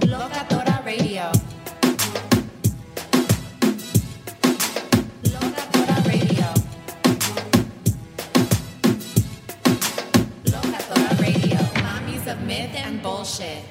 [0.00, 1.30] Locatora Radio.
[5.22, 6.48] Locatora Radio.
[10.44, 11.58] Locatora Radio.
[11.82, 13.64] Mommies of myth and bullshit.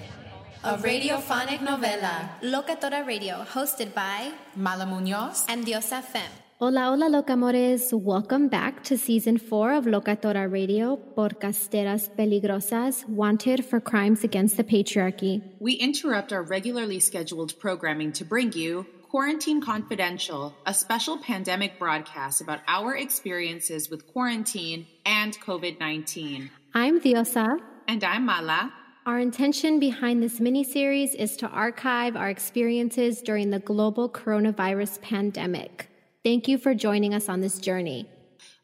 [0.63, 2.29] A radiophonic novela.
[2.41, 6.42] Locatora Radio, hosted by Mala Munoz and Diosa Fem.
[6.59, 7.91] Hola, hola, locamores.
[7.91, 14.63] Welcome back to season four of Locatora Radio, Podcasteras Peligrosas, wanted for crimes against the
[14.63, 15.41] patriarchy.
[15.59, 22.39] We interrupt our regularly scheduled programming to bring you Quarantine Confidential, a special pandemic broadcast
[22.39, 26.51] about our experiences with quarantine and COVID 19.
[26.75, 27.57] I'm Diosa.
[27.87, 28.71] And I'm Mala.
[29.07, 35.89] Our intention behind this mini-series is to archive our experiences during the global coronavirus pandemic.
[36.23, 38.07] Thank you for joining us on this journey.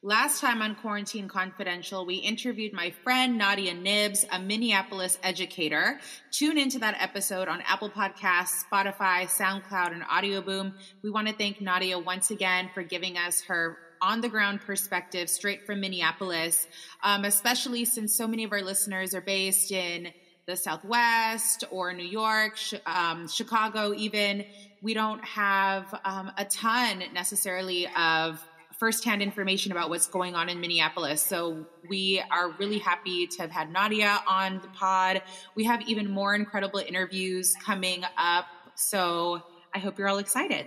[0.01, 5.99] Last time on Quarantine Confidential, we interviewed my friend Nadia Nibs, a Minneapolis educator.
[6.31, 10.73] Tune into that episode on Apple Podcasts, Spotify, SoundCloud, and Audio Boom.
[11.03, 15.29] We want to thank Nadia once again for giving us her on the ground perspective
[15.29, 16.65] straight from Minneapolis,
[17.03, 20.13] um, especially since so many of our listeners are based in
[20.45, 24.45] the Southwest or New York, um, Chicago, even.
[24.81, 28.43] We don't have um, a ton necessarily of
[28.79, 31.21] firsthand information about what's going on in Minneapolis.
[31.21, 35.21] So we are really happy to have had Nadia on the pod.
[35.53, 38.45] We have even more incredible interviews coming up.
[38.75, 39.41] So
[39.75, 40.65] I hope you're all excited.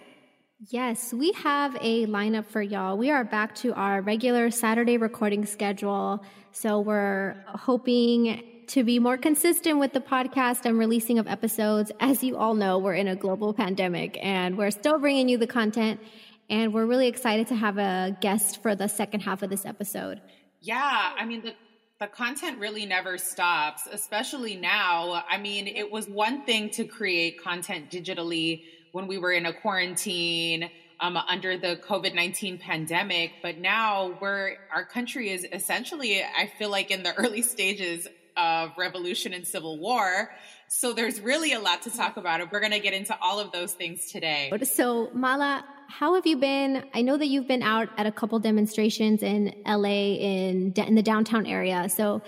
[0.69, 2.97] Yes, we have a lineup for y'all.
[2.97, 6.23] We are back to our regular Saturday recording schedule.
[6.53, 11.93] So we're hoping to be more consistent with the podcast and releasing of episodes.
[12.01, 15.47] As you all know, we're in a global pandemic and we're still bringing you the
[15.47, 16.01] content.
[16.49, 20.23] And we're really excited to have a guest for the second half of this episode.
[20.63, 21.55] Yeah, I mean, the,
[22.01, 25.23] the content really never stops, especially now.
[25.29, 29.53] I mean, it was one thing to create content digitally when we were in a
[29.53, 36.51] quarantine um, under the COVID 19 pandemic, but now we're, our country is essentially, I
[36.59, 40.31] feel like, in the early stages of revolution and civil war.
[40.69, 42.41] So there's really a lot to talk about.
[42.41, 44.51] And we're going to get into all of those things today.
[44.65, 46.85] So, Mala, how have you been?
[46.95, 51.03] I know that you've been out at a couple demonstrations in LA in, in the
[51.03, 51.89] downtown area.
[51.89, 52.23] So,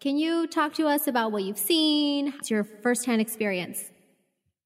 [0.00, 2.32] can you talk to us about what you've seen?
[2.38, 3.82] It's your firsthand experience.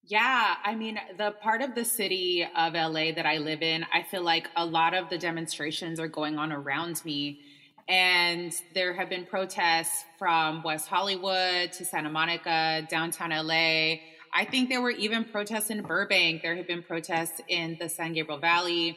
[0.05, 4.03] Yeah, I mean, the part of the city of LA that I live in, I
[4.03, 7.41] feel like a lot of the demonstrations are going on around me.
[7.89, 13.97] And there have been protests from West Hollywood to Santa Monica, downtown LA.
[14.35, 16.43] I think there were even protests in Burbank.
[16.43, 18.97] There have been protests in the San Gabriel Valley,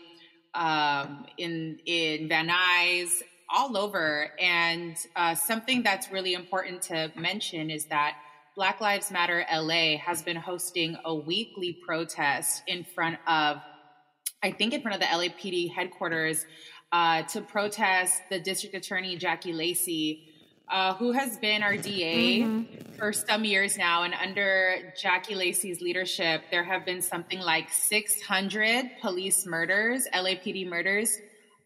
[0.54, 3.10] um, in in Van Nuys,
[3.54, 4.32] all over.
[4.40, 8.18] And uh, something that's really important to mention is that
[8.56, 13.58] Black Lives Matter LA has been hosting a weekly protest in front of,
[14.42, 16.46] I think, in front of the LAPD headquarters
[16.96, 20.30] uh, to protest the district attorney, Jackie Lacey,
[20.70, 22.94] uh, who has been our DA mm-hmm.
[22.94, 24.04] for some years now.
[24.04, 31.18] And under Jackie Lacey's leadership, there have been something like 600 police murders, LAPD murders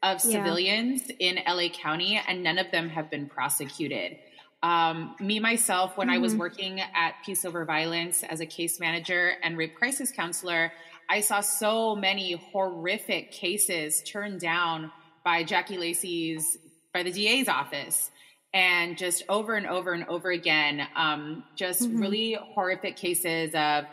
[0.01, 1.27] of civilians yeah.
[1.27, 4.17] in LA County, and none of them have been prosecuted.
[4.63, 6.15] Um, me myself, when mm-hmm.
[6.15, 6.39] I was mm-hmm.
[6.39, 10.71] working at Peace Over Violence as a case manager and rape crisis counselor,
[11.07, 14.91] I saw so many horrific cases turned down
[15.29, 16.57] by Jackie Lacey's,
[16.91, 18.09] by the DA's office.
[18.51, 22.01] And just over and over and over again, um, just mm-hmm.
[22.01, 23.83] really horrific cases of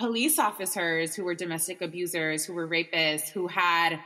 [0.00, 4.00] police officers who were domestic abusers, who were rapists, who had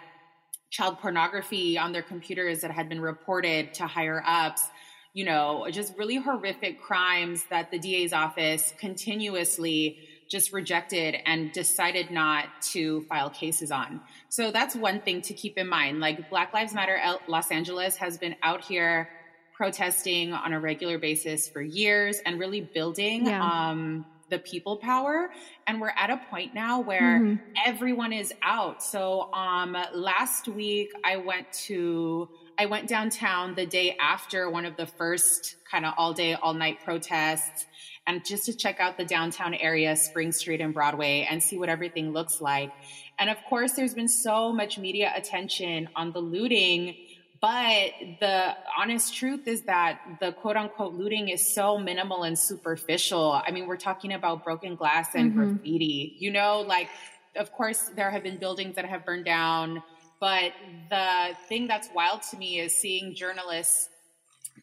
[0.68, 4.68] child pornography on their computers that had been reported to higher ups
[5.16, 9.96] you know, just really horrific crimes that the DA's office continuously
[10.28, 14.00] just rejected and decided not to file cases on.
[14.28, 16.00] So that's one thing to keep in mind.
[16.00, 19.08] Like Black Lives Matter Los Angeles has been out here
[19.54, 23.42] protesting on a regular basis for years and really building yeah.
[23.42, 25.30] um, the people power.
[25.66, 27.36] And we're at a point now where mm-hmm.
[27.64, 28.82] everyone is out.
[28.82, 32.28] So um, last week I went to
[32.58, 36.54] I went downtown the day after one of the first kind of all day, all
[36.54, 37.66] night protests
[38.06, 41.68] and just to check out the downtown area, Spring Street and Broadway, and see what
[41.68, 42.72] everything looks like.
[43.18, 46.96] And of course, there's been so much media attention on the looting,
[47.40, 53.32] but the honest truth is that the quote unquote looting is so minimal and superficial.
[53.32, 55.54] I mean, we're talking about broken glass and mm-hmm.
[55.54, 56.88] graffiti, you know, like,
[57.34, 59.82] of course, there have been buildings that have burned down
[60.20, 60.52] but
[60.88, 63.88] the thing that's wild to me is seeing journalists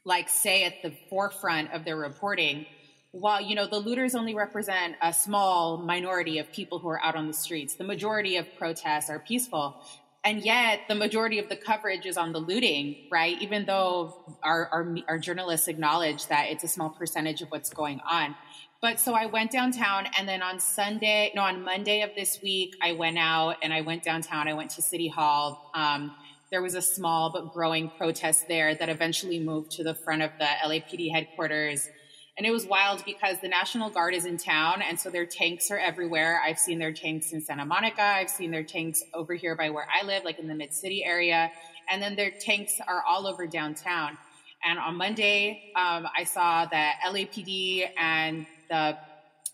[0.04, 2.66] like say at the forefront of their reporting,
[3.13, 7.15] while you know the looters only represent a small minority of people who are out
[7.15, 9.81] on the streets, the majority of protests are peaceful.
[10.25, 13.39] And yet, the majority of the coverage is on the looting, right?
[13.42, 18.00] Even though our, our, our journalists acknowledge that it's a small percentage of what's going
[18.10, 18.33] on.
[18.81, 22.75] But so I went downtown and then on Sunday, no, on Monday of this week,
[22.81, 24.48] I went out and I went downtown.
[24.48, 25.69] I went to City Hall.
[25.75, 26.15] Um,
[26.51, 30.31] there was a small but growing protest there that eventually moved to the front of
[30.39, 31.88] the LAPD headquarters.
[32.36, 35.70] And it was wild because the National Guard is in town, and so their tanks
[35.70, 36.42] are everywhere.
[36.44, 38.02] I've seen their tanks in Santa Monica.
[38.02, 41.04] I've seen their tanks over here by where I live, like in the Mid City
[41.06, 41.52] area.
[41.92, 44.18] And then their tanks are all over downtown.
[44.66, 48.98] And on Monday, um, I saw that LAPD and the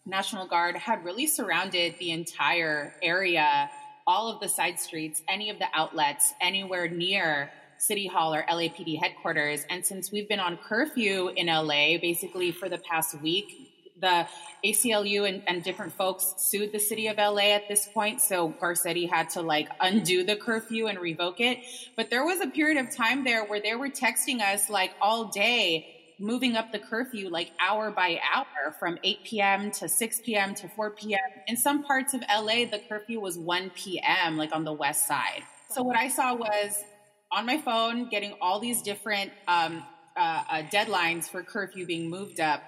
[0.05, 3.69] National Guard had really surrounded the entire area,
[4.07, 8.99] all of the side streets, any of the outlets, anywhere near City Hall or LAPD
[8.99, 9.65] headquarters.
[9.69, 13.69] And since we've been on curfew in LA basically for the past week,
[14.01, 14.27] the
[14.63, 18.21] ACLU and, and, different folks sued the city of LA at this point.
[18.21, 21.59] So Garcetti had to like undo the curfew and revoke it.
[21.95, 25.25] But there was a period of time there where they were texting us like all
[25.25, 29.71] day moving up the curfew like hour by hour from 8 p.m.
[29.71, 30.53] to 6 p.m.
[30.55, 31.19] to 4 p.m.
[31.47, 35.43] In some parts of LA, the curfew was 1 p.m., like on the west side.
[35.69, 36.83] So what I saw was
[37.31, 39.83] on my phone getting all these different um,
[40.17, 42.63] uh, uh, deadlines for curfew being moved up.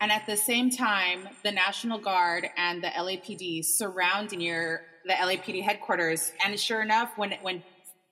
[0.00, 5.62] And at the same time, the National Guard and the LAPD surround near the LAPD
[5.62, 6.32] headquarters.
[6.44, 7.62] And sure enough, when when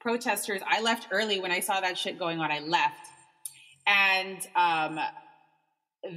[0.01, 2.51] protesters, I left early when I saw that shit going on.
[2.51, 3.09] I left
[3.89, 5.01] and um,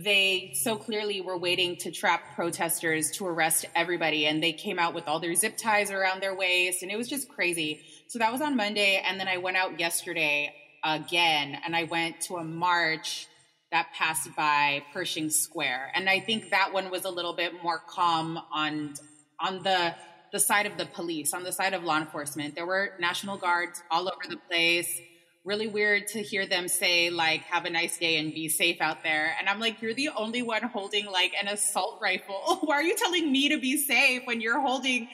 [0.04, 4.94] they so clearly were waiting to trap protesters to arrest everybody and they came out
[4.94, 8.30] with all their zip ties around their waist and it was just crazy so that
[8.30, 10.54] was on monday and then i went out yesterday
[10.84, 13.28] again and i went to a march
[13.72, 15.92] that passed by pershing square.
[15.96, 18.94] And i think that one was a little bit more calm on
[19.40, 19.96] on the
[20.32, 22.56] the side of the police on the side of law enforcement.
[22.56, 25.02] There were national guards all over the place.
[25.44, 29.04] Really weird to hear them say like have a nice day and be safe out
[29.04, 29.36] there.
[29.40, 32.60] And i'm like you're the only one holding like an assault rifle.
[32.62, 35.08] Why are you telling me to be safe when you're holding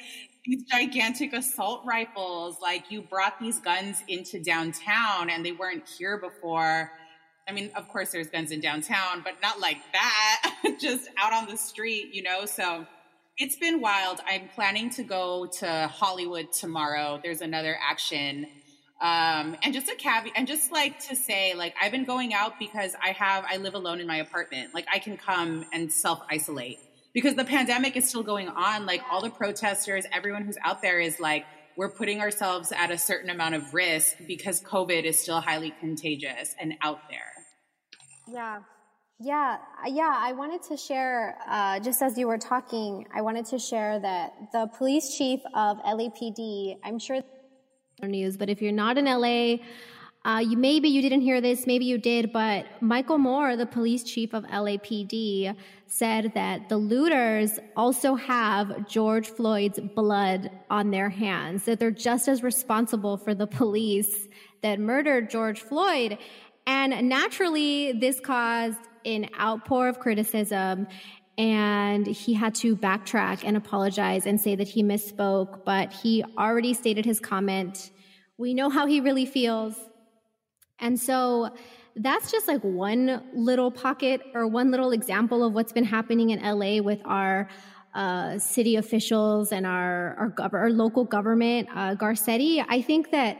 [0.48, 6.18] these gigantic assault rifles like you brought these guns into downtown and they weren't here
[6.18, 6.92] before
[7.48, 11.48] i mean of course there's guns in downtown but not like that just out on
[11.48, 12.86] the street you know so
[13.38, 14.20] it's been wild.
[14.28, 17.20] I'm planning to go to Hollywood tomorrow.
[17.22, 18.48] There's another action.
[19.00, 22.58] Um, and just a caveat, and just like to say, like, I've been going out
[22.58, 24.74] because I have, I live alone in my apartment.
[24.74, 26.80] Like, I can come and self isolate
[27.14, 28.86] because the pandemic is still going on.
[28.86, 31.46] Like, all the protesters, everyone who's out there is like,
[31.78, 36.56] we're putting ourselves at a certain amount of risk because COVID is still highly contagious
[36.60, 37.20] and out there.
[38.28, 38.60] Yeah.
[39.20, 40.14] Yeah, yeah.
[40.16, 44.34] I wanted to share, uh, just as you were talking, I wanted to share that
[44.52, 47.22] the police chief of LAPD, I'm sure
[48.04, 49.58] news, but if you're not in LA,
[50.24, 54.04] uh, you maybe you didn't hear this, maybe you did, but Michael Moore, the police
[54.04, 55.56] chief of LAPD,
[55.88, 62.28] said that the looters also have George Floyd's blood on their hands, that they're just
[62.28, 64.28] as responsible for the police
[64.62, 66.18] that murdered George Floyd.
[66.66, 70.88] And naturally, this caused an outpour of criticism
[71.38, 76.74] and he had to backtrack and apologize and say that he misspoke, but he already
[76.74, 77.92] stated his comment.
[78.38, 79.76] We know how he really feels.
[80.80, 81.52] And so
[82.00, 86.42] that's just like one little pocket or one little example of what's been happening in
[86.42, 87.50] LA with our
[87.94, 91.68] uh, city officials and our our, gov- our local government.
[91.74, 93.38] Uh, Garcetti, I think that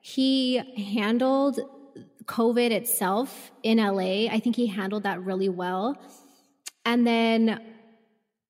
[0.00, 0.62] he
[0.94, 1.60] handled
[2.24, 4.26] COVID itself in LA.
[4.26, 5.96] I think he handled that really well.
[6.84, 7.60] And then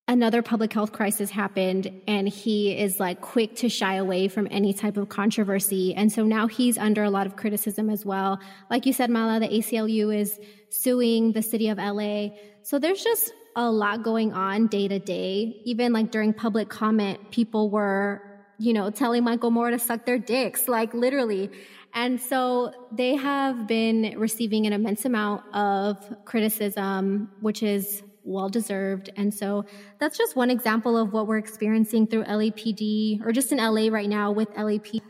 [0.09, 4.73] another public health crisis happened and he is like quick to shy away from any
[4.73, 5.95] type of controversy.
[5.95, 8.41] And so now he's under a lot of criticism as well.
[8.71, 12.29] Like you said, Mala, the ACLU is suing the city of LA.
[12.63, 15.61] So there's just a lot going on day to day.
[15.65, 18.23] Even like during public comment, people were,
[18.59, 21.51] you know, telling Michael Moore to suck their dicks, like literally.
[21.93, 29.11] And so they have been receiving an immense amount of criticism, which is well deserved.
[29.17, 29.65] And so
[29.99, 34.09] that's just one example of what we're experiencing through LAPD or just in LA right
[34.09, 35.01] now with LAPD.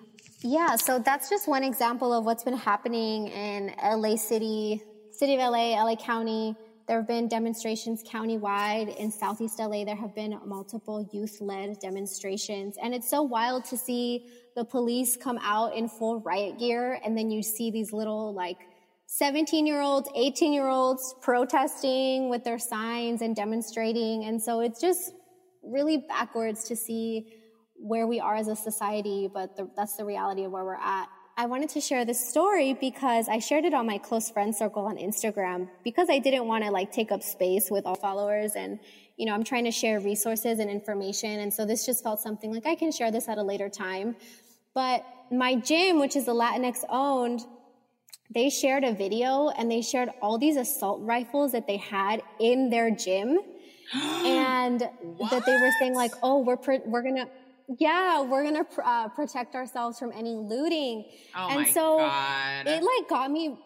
[0.43, 5.41] Yeah, so that's just one example of what's been happening in LA City, City of
[5.41, 6.55] LA, LA County.
[6.87, 9.85] There have been demonstrations countywide in Southeast LA.
[9.85, 12.77] There have been multiple youth led demonstrations.
[12.83, 17.19] And it's so wild to see the police come out in full riot gear and
[17.19, 18.59] then you see these little like
[19.11, 24.25] 17 year olds, 18 year olds protesting with their signs and demonstrating.
[24.25, 25.12] And so it's just
[25.62, 27.33] really backwards to see
[27.75, 31.09] where we are as a society, but the, that's the reality of where we're at.
[31.38, 34.85] I wanted to share this story because I shared it on my close friend circle
[34.85, 38.79] on Instagram because I didn't want to like take up space with all followers and
[39.17, 41.41] you know, I'm trying to share resources and information.
[41.41, 44.17] And so this just felt something like I can share this at a later time.
[44.75, 47.41] But my gym, which is the Latinx owned,
[48.31, 52.71] they shared a video and they shared all these assault rifles that they had in
[52.71, 53.39] their gym.
[53.95, 57.27] and that they were saying like, oh, we're, pr- we're gonna,
[57.79, 61.07] yeah, we're gonna pr- uh, protect ourselves from any looting.
[61.35, 62.67] Oh and my so God.
[62.67, 63.57] it like got me,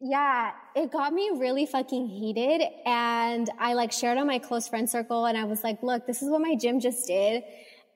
[0.00, 2.62] yeah, it got me really fucking heated.
[2.84, 6.22] And I like shared on my close friend circle and I was like, look, this
[6.22, 7.42] is what my gym just did.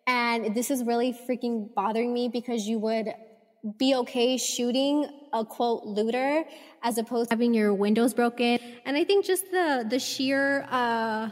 [0.08, 3.12] And this is really freaking bothering me because you would
[3.78, 6.44] be okay shooting a quote looter
[6.82, 8.58] as opposed to having your windows broken.
[8.84, 11.30] And I think just the the sheer uh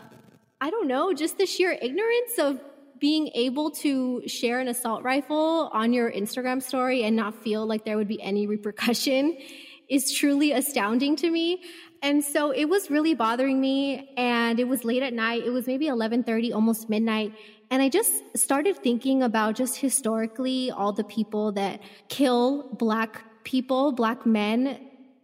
[0.61, 2.61] I don't know, just the sheer ignorance of
[2.99, 7.85] being able to share an assault rifle on your Instagram story and not feel like
[7.85, 9.39] there would be any repercussion
[9.89, 11.63] is truly astounding to me.
[12.03, 15.45] And so it was really bothering me and it was late at night.
[15.45, 17.33] It was maybe 11:30, almost midnight.
[17.71, 23.93] And I just started thinking about just historically all the people that kill black people,
[23.93, 24.79] black men,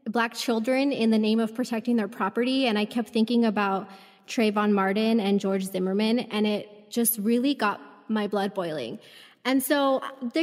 [0.05, 2.67] black children in the name of protecting their property.
[2.67, 3.89] And I kept thinking about
[4.29, 8.99] Trayvon Martin and George Zimmerman, and it just really got my blood boiling.
[9.47, 10.03] And so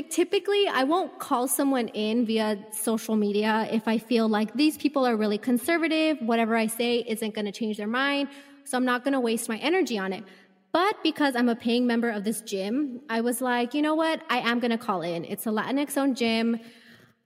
[0.10, 5.08] typically I won't call someone in via social media if I feel like these people
[5.08, 8.30] are really conservative, whatever I say isn't going to change their mind.
[8.64, 10.24] So I'm not going to waste my energy on it.
[10.72, 14.22] But because I'm a paying member of this gym, I was like, you know what?
[14.30, 15.26] I am going to call in.
[15.26, 16.60] It's a Latinx owned gym.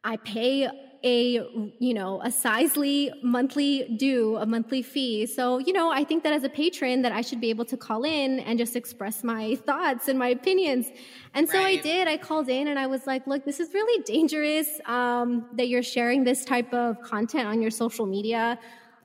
[0.03, 0.67] I pay
[1.03, 1.33] a,
[1.77, 5.27] you know, a sizely monthly due, a monthly fee.
[5.27, 7.77] So, you know, I think that as a patron that I should be able to
[7.77, 10.87] call in and just express my thoughts and my opinions.
[11.35, 12.07] And so I did.
[12.07, 15.83] I called in and I was like, look, this is really dangerous, um, that you're
[15.83, 18.57] sharing this type of content on your social media.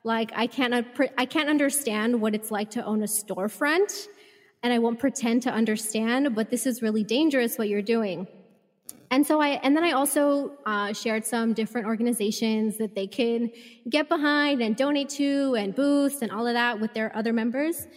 [0.03, 0.73] Like, I can't,
[1.19, 4.07] I can't understand what it's like to own a storefront
[4.63, 8.27] and I won't pretend to understand, but this is really dangerous what you're doing.
[9.11, 13.51] And so I, and then I also uh, shared some different organizations that they can
[13.89, 17.87] get behind and donate to and boost and all of that with their other members.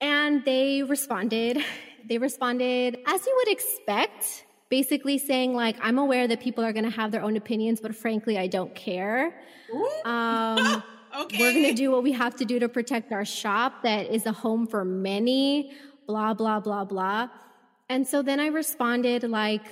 [0.00, 1.62] And they responded.
[2.08, 6.84] They responded as you would expect, basically saying like, I'm aware that people are going
[6.84, 9.38] to have their own opinions, but frankly, I don't care.
[10.06, 10.82] Um,
[11.20, 11.38] okay.
[11.38, 14.24] We're going to do what we have to do to protect our shop that is
[14.24, 15.72] a home for many,
[16.06, 17.28] blah, blah, blah, blah.
[17.88, 19.62] And so then I responded like,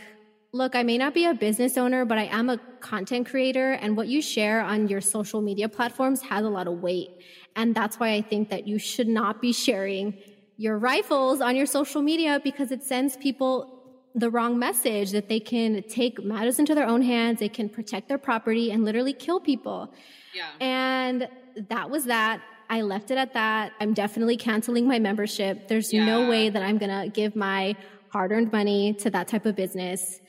[0.52, 3.96] look, I may not be a business owner, but I am a content creator and
[3.96, 7.10] what you share on your social media platforms has a lot of weight.
[7.56, 10.14] And that's why I think that you should not be sharing
[10.56, 13.74] your rifles on your social media because it sends people
[14.14, 18.08] the wrong message that they can take matters into their own hands, they can protect
[18.08, 19.92] their property and literally kill people.
[20.32, 20.50] Yeah.
[20.60, 21.28] And
[21.68, 22.40] that was that.
[22.68, 23.72] I left it at that.
[23.80, 25.68] I'm definitely canceling my membership.
[25.68, 26.04] There's yeah.
[26.04, 27.76] no way that I'm going to give my
[28.08, 30.20] hard earned money to that type of business.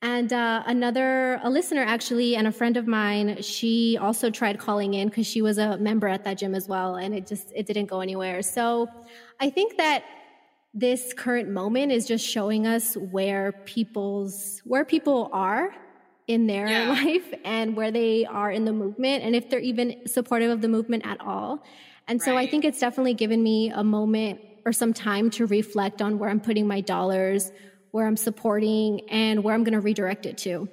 [0.00, 4.94] And uh, another, a listener actually, and a friend of mine, she also tried calling
[4.94, 7.66] in because she was a member at that gym as well, and it just it
[7.66, 8.42] didn't go anywhere.
[8.42, 8.88] So,
[9.40, 10.04] I think that
[10.72, 15.74] this current moment is just showing us where people's where people are
[16.28, 16.88] in their yeah.
[17.04, 20.68] life and where they are in the movement, and if they're even supportive of the
[20.68, 21.64] movement at all.
[22.06, 26.00] And so, I think it's definitely given me a moment or some time to reflect
[26.00, 27.50] on where I'm putting my dollars
[27.90, 30.68] where I'm supporting, and where I'm going to redirect it to.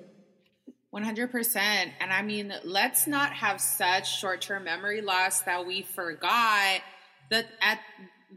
[0.94, 1.56] 100%.
[2.00, 6.82] And I mean, let's not have such short term memory loss that we forgot
[7.30, 7.80] that at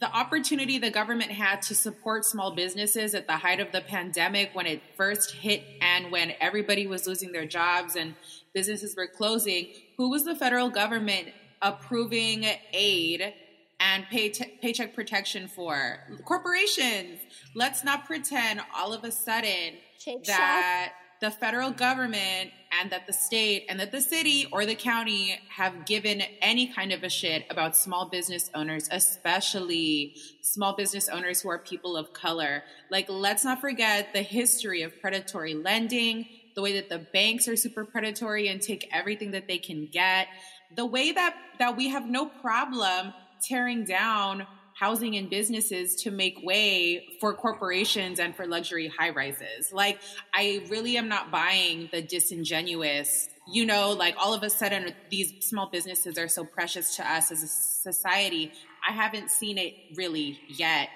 [0.00, 4.50] the opportunity the government had to support small businesses at the height of the pandemic
[4.52, 8.14] when it first hit and when everybody was losing their jobs and
[8.52, 11.28] businesses were closing, who was the federal government
[11.62, 13.34] approving aid
[13.80, 17.20] and pay t- paycheck protection for corporations.
[17.54, 23.12] Let's not pretend all of a sudden Shake that the federal government and that the
[23.12, 27.44] state and that the city or the county have given any kind of a shit
[27.50, 32.62] about small business owners, especially small business owners who are people of color.
[32.90, 37.56] Like, let's not forget the history of predatory lending, the way that the banks are
[37.56, 40.28] super predatory and take everything that they can get,
[40.74, 44.46] the way that, that we have no problem tearing down
[44.78, 49.72] housing and businesses to make way for corporations and for luxury high rises.
[49.72, 49.98] Like,
[50.32, 55.32] I really am not buying the disingenuous, you know, like all of a sudden these
[55.40, 58.52] small businesses are so precious to us as a society.
[58.88, 60.90] I haven't seen it really yet.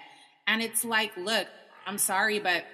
[0.47, 1.49] And it's like, look,
[1.85, 2.65] I'm sorry, but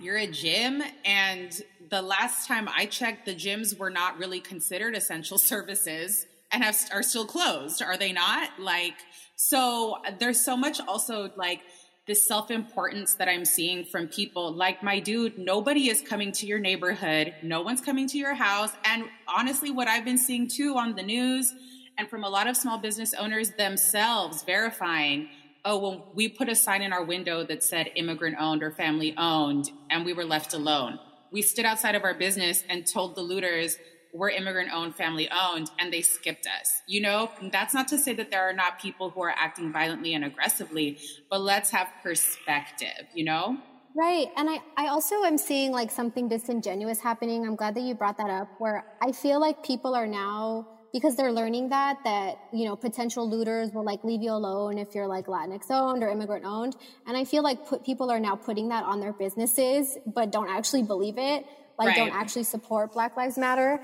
[0.00, 4.94] you're a gym and the last time I checked, the gyms were not really considered
[4.94, 8.94] essential services and have are still closed are they not like
[9.40, 11.60] so there's so much also like
[12.08, 14.52] this self-importance that i'm seeing from people.
[14.52, 17.32] Like my dude nobody is coming to your neighborhood.
[17.44, 18.72] No one's coming to your house.
[18.84, 21.54] And honestly what i've been seeing too on the news
[21.96, 25.28] and from a lot of small business owners themselves verifying
[25.64, 29.14] oh well we put a sign in our window that said immigrant owned or family
[29.16, 30.98] owned and we were left alone.
[31.30, 33.76] We stood outside of our business and told the looters
[34.12, 36.82] we're immigrant owned, family owned, and they skipped us.
[36.86, 40.14] You know, that's not to say that there are not people who are acting violently
[40.14, 40.98] and aggressively,
[41.30, 43.58] but let's have perspective, you know?
[43.94, 44.28] Right.
[44.36, 47.46] And I, I also am seeing like something disingenuous happening.
[47.46, 51.16] I'm glad that you brought that up where I feel like people are now because
[51.16, 55.06] they're learning that that you know potential looters will like leave you alone if you're
[55.06, 58.68] like Latinx owned or immigrant owned and I feel like put, people are now putting
[58.68, 61.44] that on their businesses but don't actually believe it
[61.78, 61.96] like right.
[61.96, 63.80] don't actually support Black Lives Matter.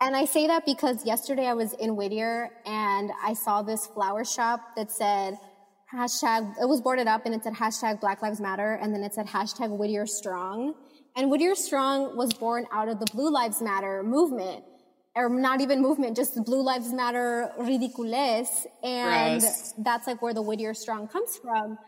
[0.00, 4.24] And I say that because yesterday I was in Whittier and I saw this flower
[4.24, 5.38] shop that said
[5.92, 9.14] hashtag, it was boarded up and it said hashtag Black Lives Matter and then it
[9.14, 10.74] said hashtag Whittier Strong.
[11.16, 14.64] And Whittier Strong was born out of the Blue Lives Matter movement
[15.16, 18.66] or not even movement, just the Blue Lives Matter ridiculous.
[18.82, 19.74] And Gross.
[19.78, 21.78] that's like where the Whittier Strong comes from.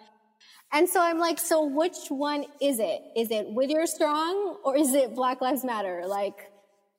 [0.72, 3.02] And so I'm like, so which one is it?
[3.14, 6.04] Is it Whittier Strong or is it Black Lives Matter?
[6.06, 6.50] Like,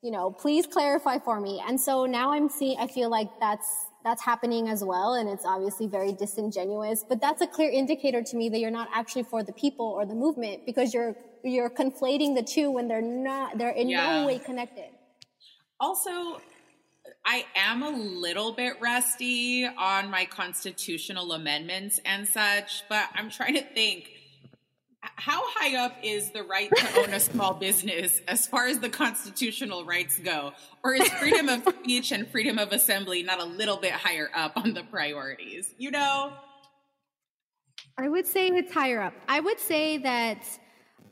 [0.04, 1.62] you know, please clarify for me.
[1.66, 3.68] And so now I'm seeing, I feel like that's,
[4.04, 5.16] that's happening as well.
[5.16, 8.90] And it's obviously very disingenuous, but that's a clear indicator to me that you're not
[8.94, 13.02] actually for the people or the movement because you're, you're conflating the two when they're
[13.02, 14.20] not, they're in yeah.
[14.22, 14.90] no way connected.
[15.80, 16.40] Also,
[17.26, 23.54] I am a little bit rusty on my constitutional amendments and such, but I'm trying
[23.54, 24.10] to think
[25.04, 28.90] how high up is the right to own a small business as far as the
[28.90, 30.54] constitutional rights go?
[30.84, 34.58] Or is freedom of speech and freedom of assembly not a little bit higher up
[34.58, 35.74] on the priorities?
[35.78, 36.34] You know?
[37.98, 39.14] I would say it's higher up.
[39.28, 40.44] I would say that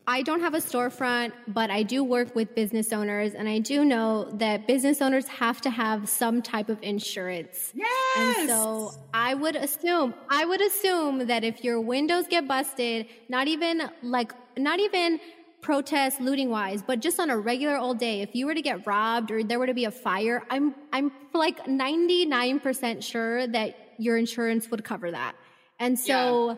[0.08, 3.86] I don't have a storefront, but I do work with business owners, and I do
[3.86, 7.72] know that business owners have to have some type of insurance.
[7.76, 7.90] Yes.
[8.18, 13.48] And so I would assume, I would assume that if your windows get busted, not
[13.48, 15.20] even like, not even
[15.62, 18.88] protest looting wise, but just on a regular old day, if you were to get
[18.88, 24.18] robbed or there were to be a fire, I'm, I'm like 99% sure that your
[24.18, 25.36] insurance would cover that.
[25.80, 26.56] And so yeah.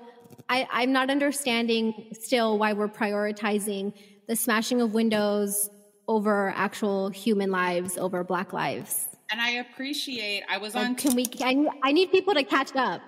[0.49, 3.93] I, I'm not understanding still why we're prioritizing
[4.27, 5.69] the smashing of windows
[6.07, 9.07] over actual human lives, over black lives.
[9.31, 10.95] And I appreciate, I was on.
[10.95, 13.01] Can we, I, I need people to catch up.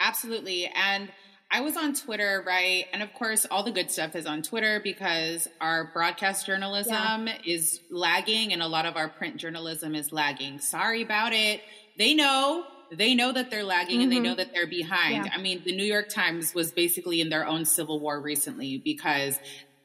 [0.00, 0.66] Absolutely.
[0.66, 1.10] And
[1.50, 2.86] I was on Twitter, right?
[2.94, 7.36] And of course, all the good stuff is on Twitter because our broadcast journalism yeah.
[7.44, 10.58] is lagging and a lot of our print journalism is lagging.
[10.58, 11.60] Sorry about it.
[11.98, 12.64] They know
[12.96, 14.02] they know that they're lagging mm-hmm.
[14.02, 14.24] and they mm-hmm.
[14.24, 15.26] know that they're behind.
[15.26, 15.32] Yeah.
[15.34, 19.38] I mean, the New York Times was basically in their own civil war recently because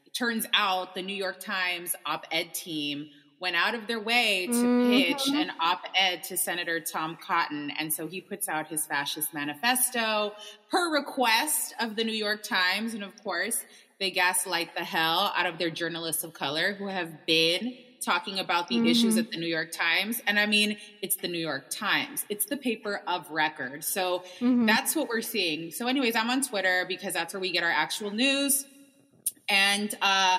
[0.06, 3.08] it turns out the New York Times op ed team
[3.40, 4.90] went out of their way to mm-hmm.
[4.90, 7.70] pitch an op ed to Senator Tom Cotton.
[7.78, 10.32] And so he puts out his fascist manifesto
[10.70, 12.94] per request of the New York Times.
[12.94, 13.64] And of course,
[14.00, 17.76] they gaslight the hell out of their journalists of color who have been
[18.08, 18.86] talking about the mm-hmm.
[18.86, 20.22] issues at the New York Times.
[20.26, 23.84] And I mean, it's the New York Times, it's the paper of record.
[23.84, 24.64] So mm-hmm.
[24.64, 25.70] that's what we're seeing.
[25.72, 28.64] So, anyways, I'm on Twitter because that's where we get our actual news.
[29.50, 30.38] And uh,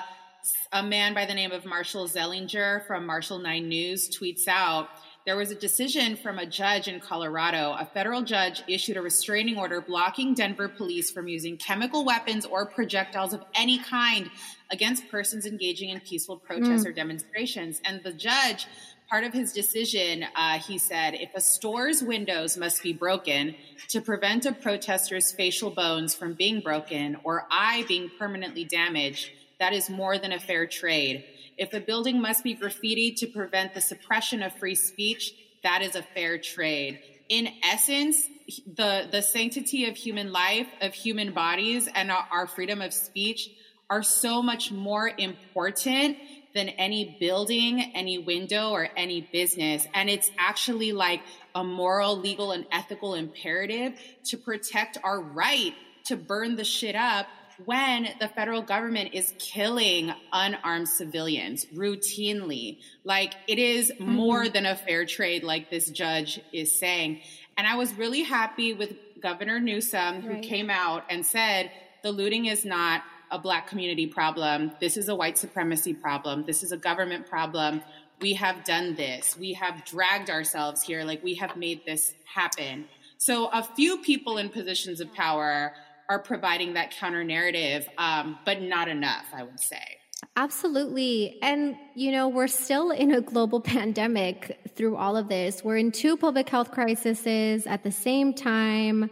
[0.72, 4.88] a man by the name of Marshall Zelinger from Marshall 9 News tweets out,
[5.26, 7.76] there was a decision from a judge in Colorado.
[7.78, 12.66] A federal judge issued a restraining order blocking Denver police from using chemical weapons or
[12.66, 14.28] projectiles of any kind
[14.70, 16.86] against persons engaging in peaceful protests mm.
[16.86, 17.80] or demonstrations.
[17.84, 18.66] And the judge,
[19.08, 23.56] part of his decision, uh, he said, if a store's windows must be broken
[23.88, 29.72] to prevent a protester's facial bones from being broken or eye being permanently damaged, that
[29.72, 31.24] is more than a fair trade.
[31.58, 35.94] If a building must be graffiti to prevent the suppression of free speech, that is
[35.94, 37.00] a fair trade.
[37.28, 38.26] In essence,
[38.66, 43.50] the, the sanctity of human life, of human bodies, and our, our freedom of speech
[43.90, 46.16] are so much more important
[46.54, 49.86] than any building, any window, or any business.
[49.94, 51.20] And it's actually like
[51.54, 53.92] a moral, legal, and ethical imperative
[54.26, 55.74] to protect our right
[56.06, 57.26] to burn the shit up
[57.66, 62.78] when the federal government is killing unarmed civilians routinely.
[63.04, 64.10] Like it is mm-hmm.
[64.10, 67.20] more than a fair trade, like this judge is saying.
[67.56, 70.42] And I was really happy with Governor Newsom, who right.
[70.42, 71.70] came out and said
[72.02, 74.72] the looting is not a black community problem.
[74.80, 76.44] This is a white supremacy problem.
[76.44, 77.82] This is a government problem.
[78.20, 79.36] We have done this.
[79.36, 81.04] We have dragged ourselves here.
[81.04, 82.86] Like we have made this happen.
[83.18, 85.74] So a few people in positions of power
[86.08, 90.00] are providing that counter narrative, um, but not enough, I would say.
[90.36, 91.38] Absolutely.
[91.42, 95.64] And, you know, we're still in a global pandemic through all of this.
[95.64, 99.10] We're in two public health crises at the same time.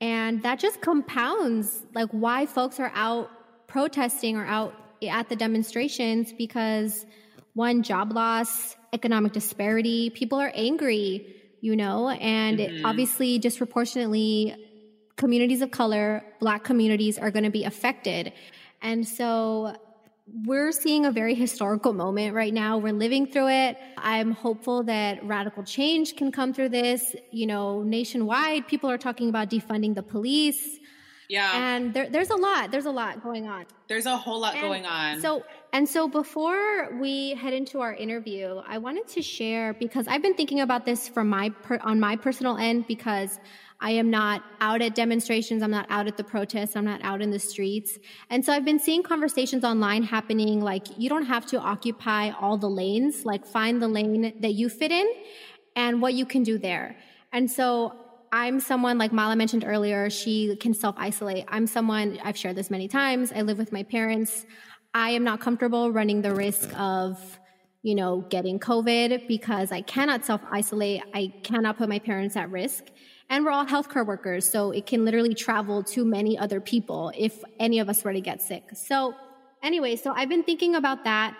[0.00, 3.30] And that just compounds like why folks are out
[3.74, 7.04] protesting or out at the demonstrations because
[7.54, 12.86] one, job loss, economic disparity, people are angry, you know, and mm-hmm.
[12.86, 14.54] obviously disproportionately
[15.16, 18.32] communities of color, black communities are going to be affected.
[18.80, 19.74] And so
[20.44, 22.78] we're seeing a very historical moment right now.
[22.78, 23.76] We're living through it.
[23.98, 27.16] I'm hopeful that radical change can come through this.
[27.32, 30.78] You know, nationwide, people are talking about defunding the police.
[31.28, 31.74] Yeah.
[31.74, 32.70] And there, there's a lot.
[32.70, 33.66] There's a lot going on.
[33.88, 35.20] There's a whole lot and going on.
[35.20, 40.22] So, and so before we head into our interview, I wanted to share because I've
[40.22, 43.38] been thinking about this from my per, on my personal end because
[43.80, 45.62] I am not out at demonstrations.
[45.62, 46.76] I'm not out at the protests.
[46.76, 47.98] I'm not out in the streets.
[48.30, 52.56] And so I've been seeing conversations online happening like you don't have to occupy all
[52.56, 55.06] the lanes, like find the lane that you fit in
[55.76, 56.96] and what you can do there.
[57.32, 58.03] And so
[58.34, 61.44] I'm someone like Mala mentioned earlier, she can self isolate.
[61.46, 63.30] I'm someone, I've shared this many times.
[63.30, 64.44] I live with my parents.
[64.92, 67.38] I am not comfortable running the risk of,
[67.82, 71.02] you know, getting COVID because I cannot self isolate.
[71.14, 72.86] I cannot put my parents at risk.
[73.30, 77.40] And we're all healthcare workers, so it can literally travel to many other people if
[77.60, 78.64] any of us were to get sick.
[78.74, 79.14] So,
[79.62, 81.36] anyway, so I've been thinking about that.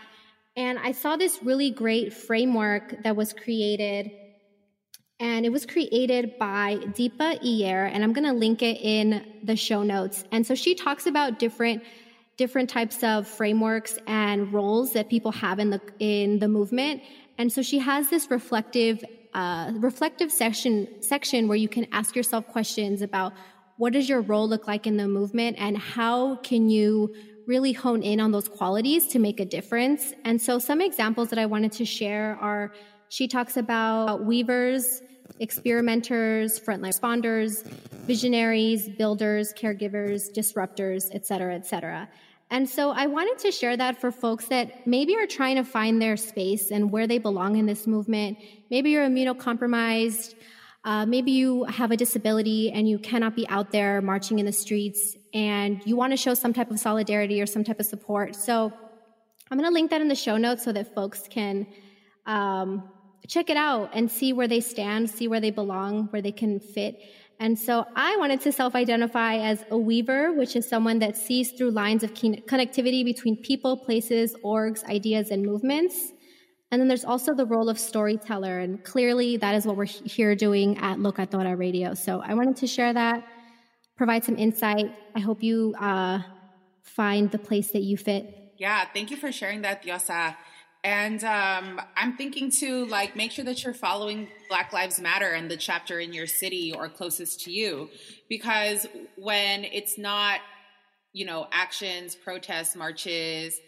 [0.56, 4.12] And I saw this really great framework that was created
[5.24, 9.56] and it was created by Deepa Iyer, and I'm going to link it in the
[9.56, 10.22] show notes.
[10.30, 11.82] And so she talks about different
[12.36, 17.00] different types of frameworks and roles that people have in the in the movement.
[17.38, 22.46] And so she has this reflective uh, reflective section section where you can ask yourself
[22.48, 23.32] questions about
[23.78, 27.14] what does your role look like in the movement and how can you
[27.46, 30.12] really hone in on those qualities to make a difference.
[30.24, 32.72] And so some examples that I wanted to share are
[33.08, 35.02] she talks about weavers,
[35.40, 37.64] experimenters, frontline responders,
[38.06, 42.08] visionaries, builders, caregivers, disruptors, et cetera, et cetera.
[42.50, 46.00] And so I wanted to share that for folks that maybe are trying to find
[46.00, 48.38] their space and where they belong in this movement.
[48.70, 50.34] Maybe you're immunocompromised.
[50.84, 54.52] Uh, maybe you have a disability and you cannot be out there marching in the
[54.52, 58.36] streets and you want to show some type of solidarity or some type of support.
[58.36, 58.70] So
[59.50, 61.66] I'm going to link that in the show notes so that folks can
[62.26, 62.88] um,
[63.28, 66.60] check it out and see where they stand, see where they belong, where they can
[66.60, 67.00] fit.
[67.40, 71.52] And so I wanted to self identify as a weaver, which is someone that sees
[71.52, 76.12] through lines of connectivity between people, places, orgs, ideas, and movements.
[76.70, 78.60] And then there's also the role of storyteller.
[78.60, 81.94] And clearly, that is what we're here doing at Locatora Radio.
[81.94, 83.24] So I wanted to share that,
[83.96, 84.92] provide some insight.
[85.14, 86.20] I hope you uh,
[86.82, 88.52] find the place that you fit.
[88.58, 90.36] Yeah, thank you for sharing that, Diosa.
[90.84, 95.50] And um, I'm thinking to like make sure that you're following Black Lives Matter and
[95.50, 97.88] the chapter in your city or closest to you,
[98.28, 100.40] because when it's not,
[101.14, 103.58] you know, actions, protests, marches,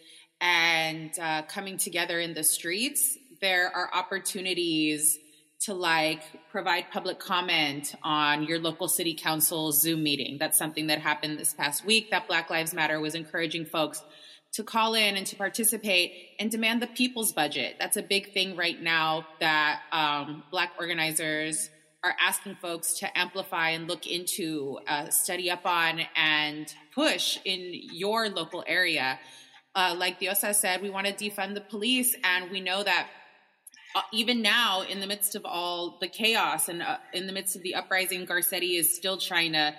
[0.41, 5.17] and uh, coming together in the streets, there are opportunities
[5.61, 10.37] to like provide public comment on your local city council Zoom meeting.
[10.39, 14.03] That's something that happened this past week that Black Lives Matter was encouraging folks
[14.53, 17.75] to call in and to participate and demand the people's budget.
[17.79, 21.69] That's a big thing right now that um, Black organizers
[22.03, 27.71] are asking folks to amplify and look into, uh, study up on, and push in
[27.91, 29.19] your local area.
[29.75, 33.07] Uh, like Diosa said, we want to defund the police, and we know that
[33.95, 37.55] uh, even now, in the midst of all the chaos and uh, in the midst
[37.55, 39.73] of the uprising, Garcetti is still trying to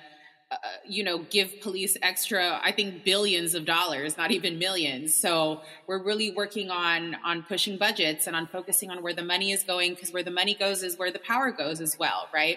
[0.51, 0.57] uh,
[0.87, 5.15] you know, give police extra, I think billions of dollars, not even millions.
[5.15, 9.53] So we're really working on on pushing budgets and on focusing on where the money
[9.53, 12.57] is going because where the money goes is where the power goes as well, right?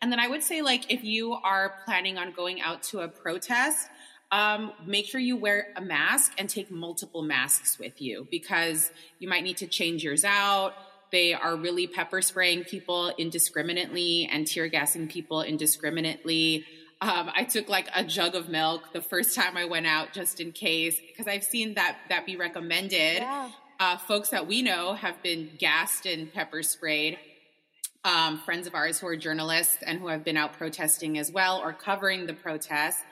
[0.00, 3.08] And then I would say like if you are planning on going out to a
[3.08, 3.88] protest,
[4.32, 9.28] um, make sure you wear a mask and take multiple masks with you because you
[9.28, 10.72] might need to change yours out.
[11.12, 16.64] They are really pepper spraying people indiscriminately and tear gassing people indiscriminately.
[17.02, 20.40] Um, I took like a jug of milk the first time I went out just
[20.40, 23.18] in case because I've seen that that be recommended.
[23.18, 23.50] Yeah.
[23.78, 27.18] Uh, folks that we know have been gassed and pepper sprayed.
[28.04, 31.58] Um, friends of ours who are journalists and who have been out protesting as well
[31.58, 33.02] or covering the protests.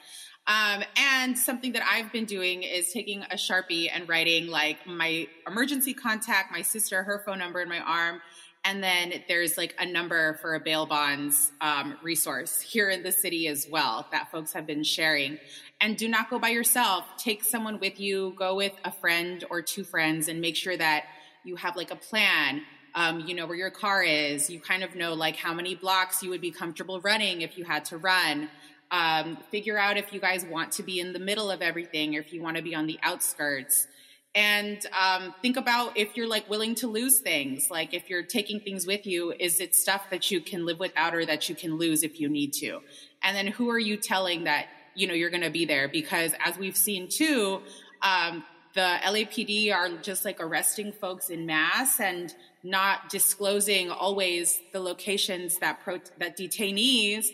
[0.47, 5.27] Um, and something that I've been doing is taking a Sharpie and writing like my
[5.47, 8.21] emergency contact, my sister, her phone number in my arm,
[8.65, 13.13] and then there's like a number for a bail bonds um, resource here in the
[13.13, 15.39] city as well that folks have been sharing.
[15.81, 17.05] And do not go by yourself.
[17.19, 18.35] Take someone with you.
[18.39, 21.05] Go with a friend or two friends and make sure that
[21.45, 22.63] you have like a plan.
[22.95, 24.49] Um, you know where your car is.
[24.49, 27.65] You kind of know like how many blocks you would be comfortable running if you
[27.65, 28.49] had to run.
[28.91, 32.21] Um, figure out if you guys want to be in the middle of everything or
[32.21, 33.89] if you want to be on the outskirts
[34.35, 38.59] and um, think about if you're like willing to lose things like if you're taking
[38.59, 41.77] things with you is it stuff that you can live without or that you can
[41.77, 42.81] lose if you need to?
[43.23, 45.89] And then who are you telling that you know you're going to be there?
[45.89, 47.63] Because as we've seen too
[48.03, 48.45] um,
[48.75, 55.59] the lapd are just like arresting folks in mass and not disclosing always the locations
[55.59, 57.27] that pro- that detainees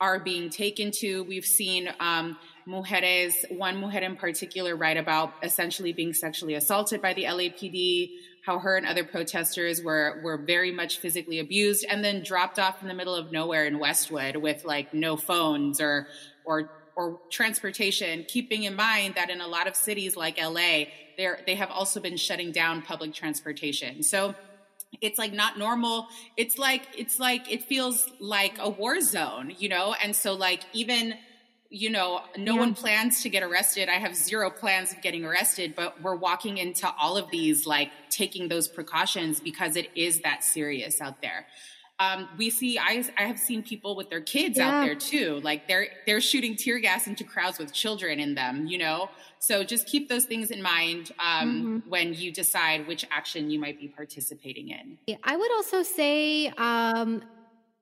[0.00, 1.24] are being taken to.
[1.24, 2.36] We've seen um,
[2.68, 8.10] mujeres, one mujer in particular, write about essentially being sexually assaulted by the LAPD,
[8.44, 12.82] how her and other protesters were were very much physically abused, and then dropped off
[12.82, 16.06] in the middle of nowhere in Westwood with like no phones or
[16.44, 18.26] or or transportation.
[18.28, 20.84] Keeping in mind that in a lot of cities like LA,
[21.16, 24.02] they they have also been shutting down public transportation.
[24.02, 24.34] So
[25.02, 29.68] it's like not normal it's like it's like it feels like a war zone you
[29.68, 31.14] know and so like even
[31.70, 32.60] you know, no yeah.
[32.60, 33.88] one plans to get arrested.
[33.88, 37.90] I have zero plans of getting arrested, but we're walking into all of these, like
[38.08, 41.46] taking those precautions because it is that serious out there.
[42.00, 44.68] Um, we see, I, I have seen people with their kids yeah.
[44.68, 45.40] out there too.
[45.42, 49.10] Like they're, they're shooting tear gas into crowds with children in them, you know?
[49.40, 51.90] So just keep those things in mind um, mm-hmm.
[51.90, 55.18] when you decide which action you might be participating in.
[55.24, 57.22] I would also say, um,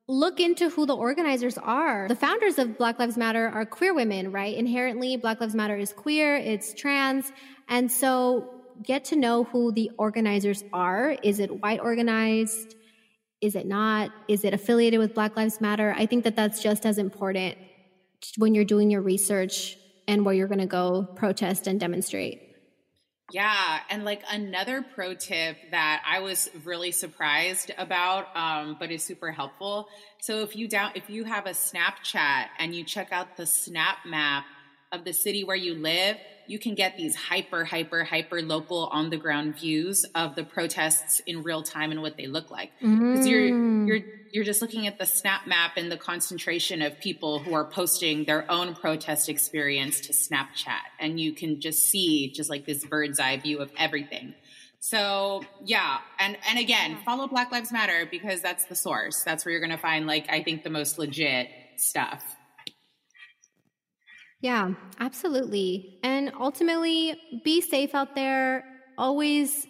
[0.09, 2.07] look into who the organizers are.
[2.09, 4.55] The founders of Black Lives Matter are queer women, right?
[4.55, 7.33] Inherently, Black Lives Matter is queer, it's trans.
[7.69, 11.16] And so get to know who the organizers are.
[11.23, 12.77] Is it white organized?
[13.40, 14.11] Is it not?
[14.29, 15.95] Is it affiliated with Black Lives Matter?
[15.97, 17.59] I think that that's just as important
[18.38, 19.77] when you're doing your research
[20.09, 22.46] and where you're going to go protest and demonstrate.
[23.33, 29.03] Yeah, and like another pro tip that I was really surprised about, um, but is
[29.03, 29.89] super helpful.
[30.21, 33.99] So if you down if you have a Snapchat and you check out the Snap
[34.07, 34.45] Map
[34.97, 36.17] of the city where you live,
[36.49, 41.21] you can get these hyper, hyper, hyper local on the ground views of the protests
[41.27, 42.71] in real time and what they look like.
[42.81, 43.31] Because mm.
[43.31, 47.55] you're you're you're just looking at the snap map and the concentration of people who
[47.55, 52.67] are posting their own protest experience to Snapchat, and you can just see just like
[52.67, 54.35] this bird's eye view of everything.
[54.81, 59.23] So yeah, and and again, follow Black Lives Matter because that's the source.
[59.25, 62.23] That's where you're going to find like I think the most legit stuff.
[64.40, 65.99] Yeah, absolutely.
[66.03, 68.64] And ultimately, be safe out there.
[68.99, 69.66] Always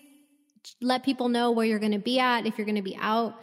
[0.81, 3.40] let people know where you're going to be at if you're going to be out.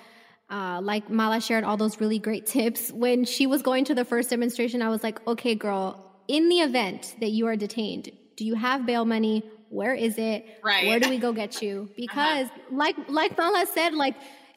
[0.49, 2.91] Uh, like Mala shared all those really great tips.
[2.91, 6.59] When she was going to the first demonstration, I was like, okay, girl, in the
[6.59, 9.43] event that you are detained, do you have bail money?
[9.69, 10.45] Where is it?
[10.63, 10.85] Right.
[10.85, 11.89] Where do we go get you?
[11.93, 11.93] Uh-huh.
[11.97, 12.59] Because uh-huh.
[12.71, 14.15] like, like Mala said, like,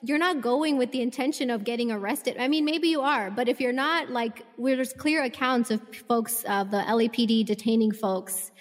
[0.09, 2.37] you're not going with the intention of getting arrested.
[2.39, 6.45] I mean, maybe you are, but if you're not, like, there's clear accounts of folks,
[6.45, 8.53] of the LAPD detaining folks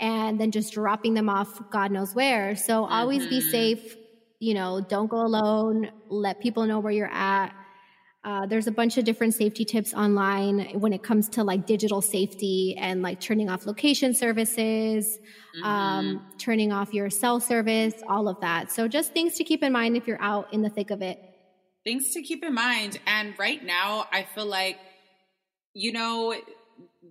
[0.00, 2.56] and then just dropping them off God knows where.
[2.56, 2.92] So mm-hmm.
[2.92, 3.50] always be mm-hmm.
[3.50, 3.96] safe.
[4.38, 5.90] You know, don't go alone.
[6.08, 7.54] Let people know where you're at.
[8.26, 12.02] Uh, there's a bunch of different safety tips online when it comes to like digital
[12.02, 15.16] safety and like turning off location services,
[15.62, 16.08] um, mm-hmm.
[16.18, 18.72] um, turning off your cell service, all of that.
[18.72, 21.20] So just things to keep in mind if you're out in the thick of it.
[21.84, 22.98] Things to keep in mind.
[23.06, 24.80] And right now, I feel like,
[25.72, 26.34] you know,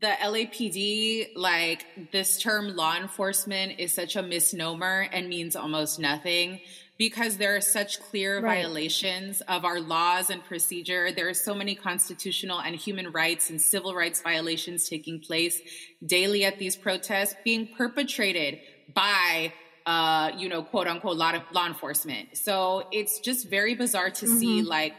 [0.02, 6.60] the LAPD, like this term law enforcement is such a misnomer and means almost nothing
[6.98, 8.64] because there are such clear right.
[8.64, 11.12] violations of our laws and procedure.
[11.12, 15.60] There are so many constitutional and human rights and civil rights violations taking place
[16.06, 18.60] daily at these protests being perpetrated
[18.94, 19.52] by
[19.86, 22.36] uh, you know, quote unquote law, law enforcement.
[22.36, 24.38] So it's just very bizarre to mm-hmm.
[24.38, 24.94] see like,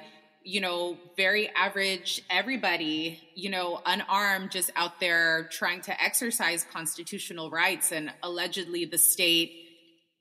[0.45, 7.51] you know, very average everybody, you know, unarmed just out there trying to exercise constitutional
[7.51, 9.66] rights and allegedly the state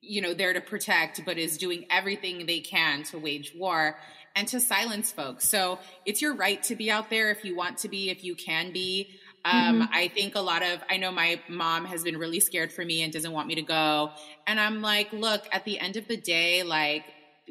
[0.07, 3.97] you know, there to protect, but is doing everything they can to wage war
[4.35, 5.47] and to silence folks.
[5.47, 8.35] So it's your right to be out there if you want to be, if you
[8.35, 9.09] can be.
[9.45, 9.93] Um, mm-hmm.
[9.93, 13.03] I think a lot of, I know my mom has been really scared for me
[13.03, 14.11] and doesn't want me to go.
[14.47, 17.03] And I'm like, look, at the end of the day, like,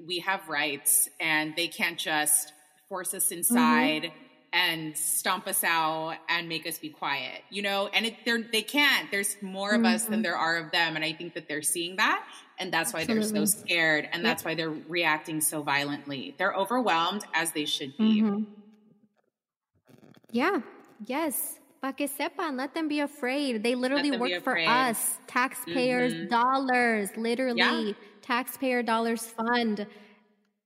[0.06, 2.52] we have rights and they can't just
[2.88, 4.04] force us inside.
[4.04, 4.23] Mm-hmm
[4.54, 7.88] and stomp us out and make us be quiet, you know?
[7.92, 9.10] And it, they're, they can't.
[9.10, 9.94] There's more of mm-hmm.
[9.94, 10.22] us than mm-hmm.
[10.22, 10.94] there are of them.
[10.94, 12.24] And I think that they're seeing that.
[12.60, 13.32] And that's why Absolutely.
[13.32, 14.08] they're so scared.
[14.12, 14.30] And yep.
[14.30, 16.36] that's why they're reacting so violently.
[16.38, 18.22] They're overwhelmed as they should be.
[18.22, 18.44] Mm-hmm.
[20.30, 20.60] Yeah.
[21.04, 21.58] Yes.
[21.82, 23.64] Pa que sepan, let them be afraid.
[23.64, 26.28] They literally work for us, taxpayers' mm-hmm.
[26.28, 27.58] dollars, literally.
[27.58, 27.92] Yeah.
[28.22, 29.86] Taxpayer dollars fund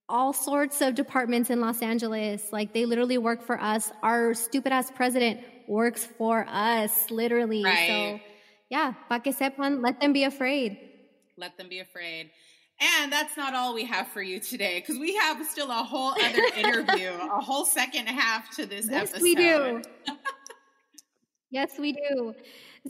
[0.08, 2.52] all sorts of departments in Los Angeles.
[2.52, 3.92] Like they literally work for us.
[4.02, 7.64] Our stupid ass president works for us, literally.
[7.64, 7.88] Right.
[7.88, 8.20] So
[8.70, 10.78] yeah, pa que sepan, let them be afraid.
[11.36, 12.30] Let them be afraid.
[12.80, 16.12] And that's not all we have for you today because we have still a whole
[16.12, 19.22] other interview, a whole second half to this yes, episode.
[19.22, 19.82] Yes, we do.
[21.50, 22.34] yes, we do.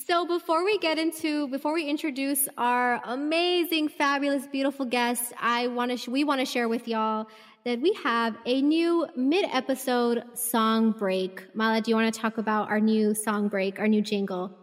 [0.06, 5.90] So before we get into, before we introduce our amazing, fabulous, beautiful guests, I want
[5.90, 7.26] to, sh- we want to share with y'all
[7.64, 11.42] that we have a new mid-episode song break.
[11.52, 14.56] Mala, do you want to talk about our new song break, our new jingle?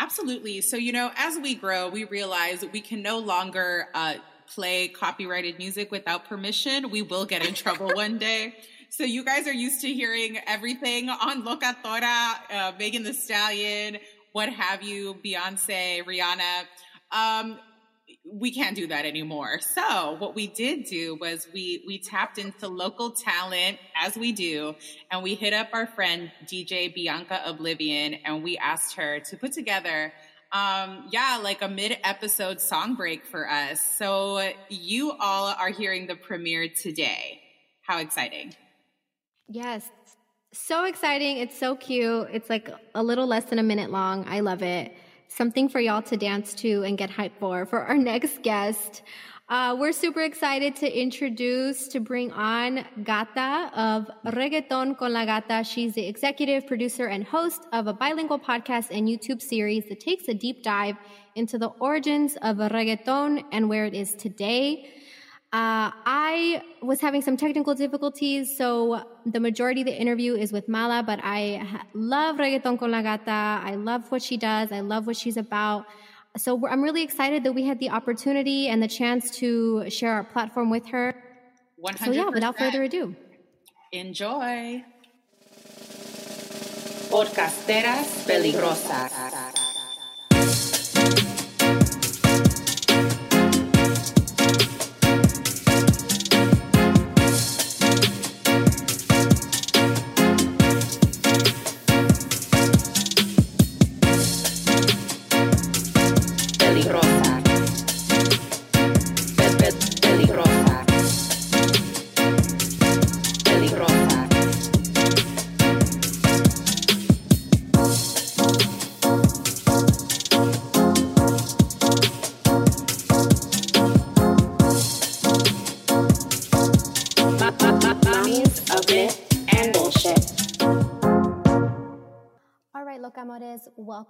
[0.00, 0.62] Absolutely.
[0.62, 4.14] So, you know, as we grow, we realize we can no longer uh,
[4.46, 6.90] play copyrighted music without permission.
[6.90, 8.54] We will get in trouble one day.
[8.90, 13.98] So you guys are used to hearing everything on Locatora, uh, Megan Thee Stallion,
[14.32, 16.66] what have you, Beyonce, Rihanna.
[17.10, 17.58] Um,
[18.30, 19.58] we can't do that anymore.
[19.60, 24.74] So what we did do was we we tapped into local talent as we do,
[25.10, 29.52] and we hit up our friend DJ Bianca Oblivion, and we asked her to put
[29.52, 30.12] together
[30.50, 36.06] um yeah like a mid episode song break for us so you all are hearing
[36.06, 37.38] the premiere today
[37.82, 38.54] how exciting
[39.46, 39.90] yes
[40.60, 41.38] so exciting.
[41.38, 42.28] It's so cute.
[42.32, 44.26] It's like a little less than a minute long.
[44.28, 44.92] I love it.
[45.28, 47.64] Something for y'all to dance to and get hyped for.
[47.64, 49.02] For our next guest,
[49.48, 55.64] uh, we're super excited to introduce, to bring on Gata of Reggaeton con la Gata.
[55.64, 60.28] She's the executive producer and host of a bilingual podcast and YouTube series that takes
[60.28, 60.96] a deep dive
[61.34, 64.90] into the origins of reggaeton and where it is today.
[65.50, 70.68] Uh, I was having some technical difficulties, so the majority of the interview is with
[70.68, 73.62] Mala, but I love Reggaeton con la Gata.
[73.64, 74.70] I love what she does.
[74.72, 75.86] I love what she's about.
[76.36, 80.24] So I'm really excited that we had the opportunity and the chance to share our
[80.24, 81.14] platform with her.
[81.82, 82.04] 100%.
[82.04, 83.16] So yeah, without further ado.
[83.92, 84.84] Enjoy.
[87.08, 89.57] Podcasteras peligrosas.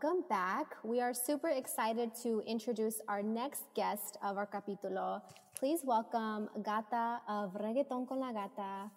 [0.01, 0.77] Welcome back.
[0.85, 5.23] We are super excited to introduce our next guest of our capítulo.
[5.59, 8.91] Please welcome Gata of Reggaeton con la Gata.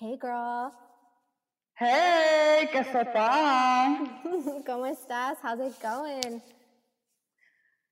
[0.00, 0.72] Hey, girl.
[1.78, 3.04] Hey, ¿qué se
[4.66, 5.36] ¿Cómo estás?
[5.40, 6.42] How's it going?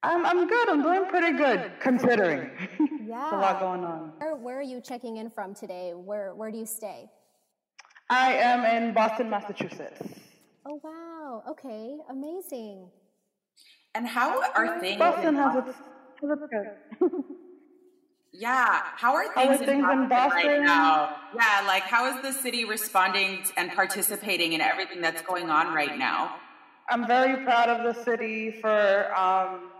[0.02, 0.68] I'm, I'm good.
[0.68, 2.50] I'm doing pretty good, considering.
[3.06, 3.36] Yeah.
[3.36, 4.12] a lot going on.
[4.18, 5.92] Where, where are you checking in from today?
[5.94, 7.10] Where, where do you stay?
[8.08, 10.00] I am in Boston, Massachusetts.
[10.64, 11.42] Oh, wow.
[11.50, 11.98] Okay.
[12.08, 12.88] Amazing.
[13.94, 14.98] And how are things?
[14.98, 15.78] Boston has its,
[16.20, 16.38] has
[17.00, 17.14] its
[18.32, 18.80] yeah.
[18.96, 21.16] How are things, how are things in, Boston in Boston right now?
[21.34, 21.64] Yeah.
[21.66, 26.36] Like, how is the city responding and participating in everything that's going on right now?
[26.88, 29.70] I'm very proud of the city for um,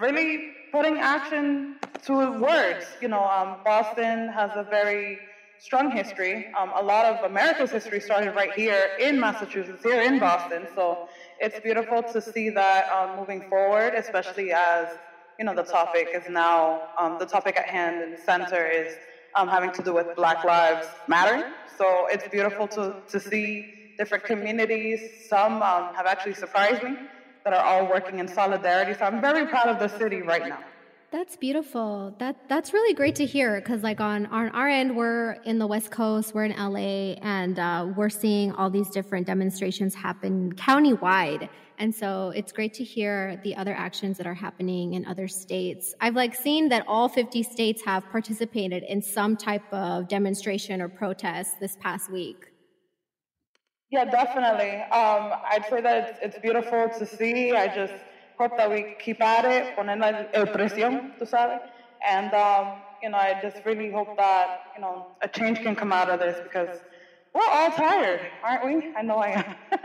[0.00, 1.76] really putting action
[2.06, 2.86] to words.
[3.00, 5.18] You know, um, Boston has a very
[5.60, 6.46] strong history.
[6.58, 10.66] Um, a lot of America's history started right here in Massachusetts, here in Boston.
[10.74, 10.98] So
[11.38, 14.98] it's beautiful to see that um, moving forward, especially as
[15.38, 18.98] you know the topic is now um, the topic at hand and center is
[19.36, 21.38] um, having to do with Black Lives Matter.
[21.66, 23.66] So it's beautiful to to see
[23.98, 25.02] different communities.
[25.28, 26.98] Some um, have actually surprised me
[27.44, 28.94] that are all working in solidarity.
[28.94, 30.60] So I'm very proud of the city right now.
[31.12, 32.14] That's beautiful.
[32.20, 35.66] That that's really great to hear because, like on, on our end, we're in the
[35.66, 41.48] West Coast, we're in LA, and uh, we're seeing all these different demonstrations happen countywide.
[41.78, 45.94] And so it's great to hear the other actions that are happening in other states.
[46.00, 50.88] I've like seen that all 50 states have participated in some type of demonstration or
[50.88, 52.52] protest this past week.
[53.90, 54.76] Yeah, definitely.
[54.92, 57.50] Um, I'd say that it's, it's beautiful to see.
[57.52, 57.94] I just
[58.40, 61.60] hope that we keep at it, poner el presión, tú sabes.
[62.06, 65.92] And, um, you know, I just really hope that, you know, a change can come
[65.92, 66.78] out of this because
[67.34, 68.94] we're all tired, aren't we?
[68.96, 69.54] I know I am.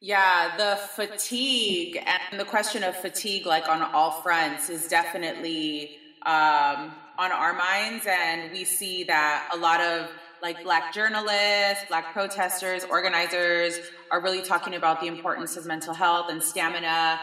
[0.00, 6.92] yeah, the fatigue and the question of fatigue, like on all fronts, is definitely um,
[7.16, 8.04] on our minds.
[8.08, 10.10] And we see that a lot of
[10.46, 13.80] like black journalists, black protesters, organizers
[14.12, 17.18] are really talking about the importance of mental health and stamina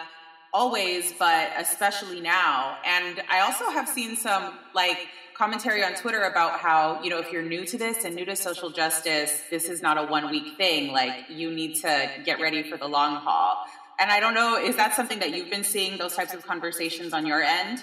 [0.54, 2.78] always, but especially now.
[2.86, 4.98] And I also have seen some like
[5.38, 8.36] commentary on Twitter about how, you know, if you're new to this and new to
[8.36, 10.92] social justice, this is not a one week thing.
[10.92, 13.56] Like you need to get ready for the long haul.
[14.02, 17.14] And I don't know, is that something that you've been seeing those types of conversations
[17.14, 17.80] on your end?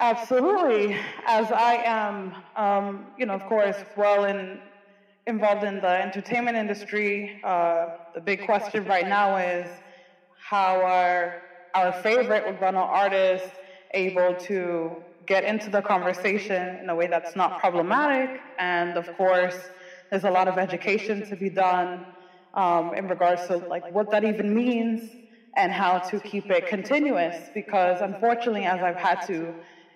[0.00, 0.96] Absolutely.
[1.26, 4.60] As I am, um, you know, of course, well in,
[5.26, 9.70] involved in the entertainment industry, uh, the big question right now is
[10.50, 11.34] how are
[11.74, 13.58] our favorite urbano artists
[13.94, 18.30] able to get into the conversation in a way that's not problematic?
[18.58, 19.70] And of course,
[20.10, 22.04] there's a lot of education to be done
[22.54, 25.18] um, in regards to like what that even means
[25.56, 27.50] and how to keep it continuous.
[27.54, 29.54] Because unfortunately, as I've had to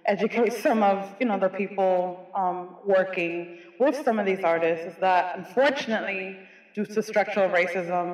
[0.09, 4.97] educate some of you know the people um, working with some of these artists is
[5.01, 6.37] that unfortunately
[6.75, 8.07] due to structural racism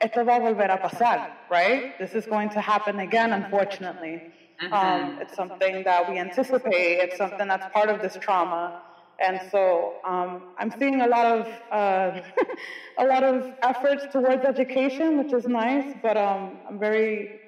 [0.00, 1.18] esto va a volver a pasar
[1.56, 4.72] right this is going to happen again unfortunately mm-hmm.
[4.72, 8.62] um, it's something that we anticipate it's something that's part of this trauma
[9.26, 11.40] and so um, I'm seeing a lot of
[11.70, 12.20] uh,
[13.02, 15.94] a lot of efforts towards education, which is nice.
[16.02, 17.38] But um, I'm very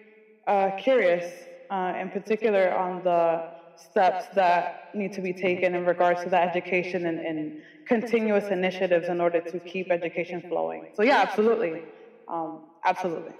[0.46, 1.24] uh, curious,
[1.70, 6.40] uh, in particular, on the steps that need to be taken in regards to the
[6.40, 10.86] education and, and continuous initiatives in order to keep education flowing.
[10.94, 11.82] So yeah, absolutely,
[12.28, 13.32] um, absolutely.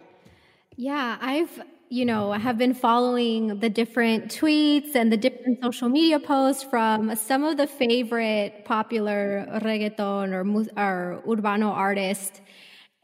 [0.77, 1.63] Yeah, I've
[1.93, 7.15] you know, have been following the different tweets and the different social media posts from
[7.15, 10.41] some of the favorite popular reggaeton or,
[10.81, 12.41] or urbano artists.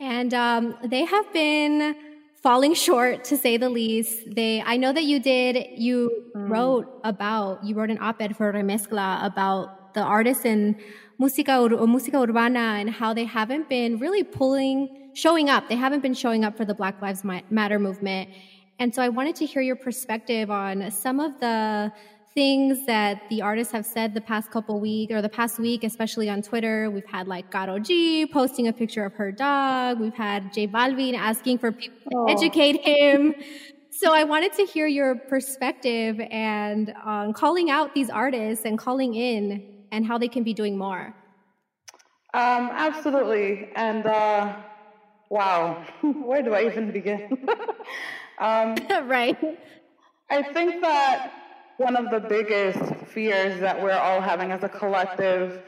[0.01, 1.95] And um, they have been
[2.43, 4.35] falling short to say the least.
[4.35, 6.49] They, I know that you did, you mm.
[6.49, 10.77] wrote about, you wrote an op-ed for Remezcla about the artists in
[11.21, 15.69] música, or música urbana and how they haven't been really pulling, showing up.
[15.69, 18.31] They haven't been showing up for the Black Lives Matter movement.
[18.79, 21.93] And so I wanted to hear your perspective on some of the
[22.35, 26.29] things that the artists have said the past couple weeks or the past week, especially
[26.29, 26.91] on Twitter.
[26.91, 30.01] We've had like Karol G posting a picture of her dog.
[30.01, 32.27] We've had J Balvin asking for people to oh.
[32.27, 33.35] educate him.
[33.91, 39.15] So I wanted to hear your perspective and um, calling out these artists and calling
[39.15, 41.15] in and how they can be doing more.
[42.35, 43.71] Um, absolutely.
[43.75, 44.57] And uh,
[45.31, 47.47] wow, where do I even begin?
[48.39, 49.37] um, right.
[50.31, 51.33] I think that
[51.79, 55.61] one of the biggest fears that we're all having as a collective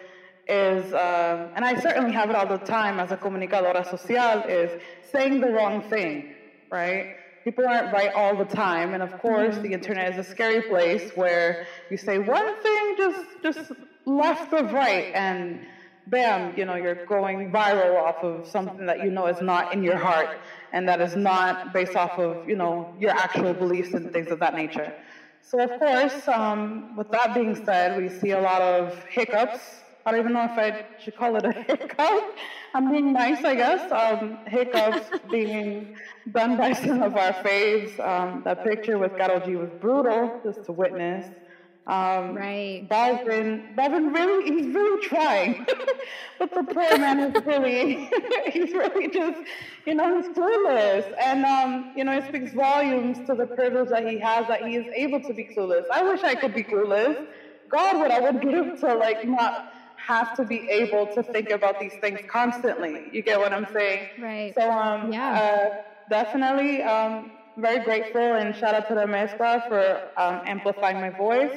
[0.48, 4.76] is, uh, and I certainly have it all the time as a comunicadora social, is
[5.02, 6.26] saying the wrong thing,
[6.72, 7.06] right?
[7.44, 11.10] People aren't right all the time, and of course, the internet is a scary place
[11.14, 11.56] where
[11.90, 13.72] you say one thing just just
[14.06, 15.60] left of right, and
[16.06, 19.82] bam, you know, you're going viral off of something that you know is not in
[19.82, 20.30] your heart,
[20.72, 24.40] and that is not based off of you know your actual beliefs and things of
[24.40, 24.92] that nature.
[25.42, 29.60] So, of course, um, with that being said, we see a lot of hiccups.
[30.06, 32.36] I don't even know if I should call it a hiccup.
[32.74, 33.90] I'm being nice, I guess.
[33.90, 35.96] Um, hiccups being
[36.30, 37.98] done by some of our faves.
[38.00, 41.26] Um, that picture with Karol G was brutal, just to witness.
[41.86, 42.86] Um, right.
[42.88, 45.66] Balvin, Balvin really, he's really trying.
[46.38, 48.08] but the poor man is really,
[48.52, 49.38] he's really just,
[49.86, 51.04] you know, he's clueless.
[51.20, 54.76] And, um, you know, it speaks volumes to the privilege that he has that he
[54.76, 55.84] is able to be clueless.
[55.90, 57.16] I wish I could be clueless.
[57.68, 59.54] God, what I would give to, like, not
[59.96, 63.08] have to be able to think about these things constantly.
[63.12, 64.08] You get what I'm saying?
[64.18, 64.54] Right.
[64.58, 65.32] So, um, yeah.
[65.32, 65.68] Uh,
[66.08, 71.50] definitely, um, very grateful and shout out to Remezcla for um, amplifying my voice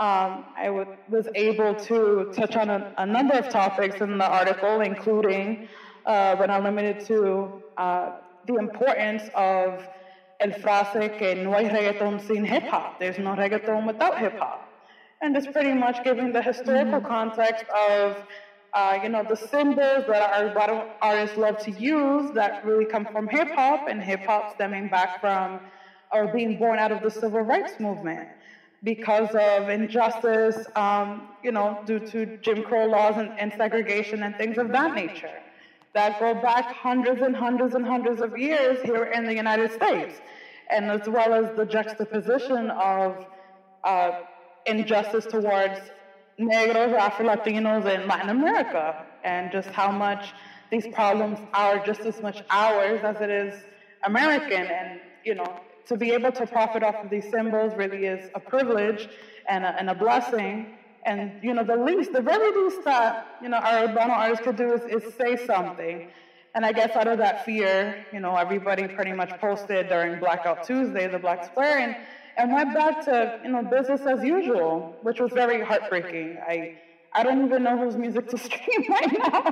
[0.00, 4.26] um, I w- was able to touch on a, a, number of topics in the
[4.26, 5.58] article, including,
[6.06, 8.08] uh, but not limited to, uh,
[8.46, 9.86] the importance of
[10.40, 12.94] el frase que no hay reggaeton sin hip hop.
[12.98, 14.62] There's no reggaeton without hip hop.
[15.20, 18.16] And it's pretty much giving the historical context of,
[18.72, 23.28] uh, you know, the symbols that our artists love to use that really come from
[23.28, 25.60] hip hop, and hip hop stemming back from
[26.10, 28.28] or being born out of the civil rights movement
[28.82, 34.34] because of injustice, um, you know, due to Jim Crow laws and, and, segregation and
[34.36, 35.40] things of that nature
[35.92, 40.20] that go back hundreds and hundreds and hundreds of years here in the United States,
[40.70, 43.18] and as well as the juxtaposition of
[43.84, 44.12] uh,
[44.66, 45.80] injustice towards
[46.38, 50.32] Negros, Afro Latinos in Latin America, and just how much
[50.70, 53.52] these problems are just as much ours as it is
[54.04, 55.60] American, and you know,
[55.90, 59.08] to be able to profit off of these symbols really is a privilege
[59.48, 60.78] and a, and a blessing.
[61.04, 64.56] And you know, the least, the very least that you know our urbano artists could
[64.56, 66.08] do is, is say something.
[66.54, 70.62] And I guess out of that fear, you know, everybody pretty much posted during Blackout
[70.64, 71.96] Tuesday, the Black Square, and,
[72.36, 76.38] and went back to you know business as usual, which was very heartbreaking.
[76.46, 76.78] I
[77.12, 79.42] I don't even know whose music to stream right now.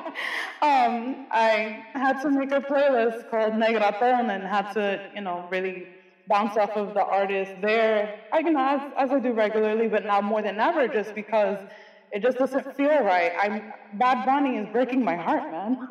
[0.63, 5.89] Um, I had to make a playlist called Negraton and had to, you know, really
[6.29, 10.05] bounce off of the artist there, I, you know, as, as I do regularly, but
[10.05, 11.59] now more than ever, just because
[12.13, 13.33] it just doesn't feel right.
[13.41, 15.89] I'm Bad Bunny is breaking my heart, man.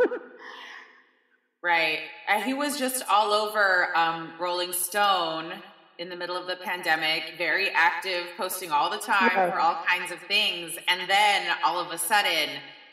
[1.63, 1.99] right.
[2.29, 5.53] Uh, he was just all over um, Rolling Stone
[5.99, 9.51] in the middle of the pandemic, very active, posting all the time yeah.
[9.51, 12.49] for all kinds of things, and then all of a sudden,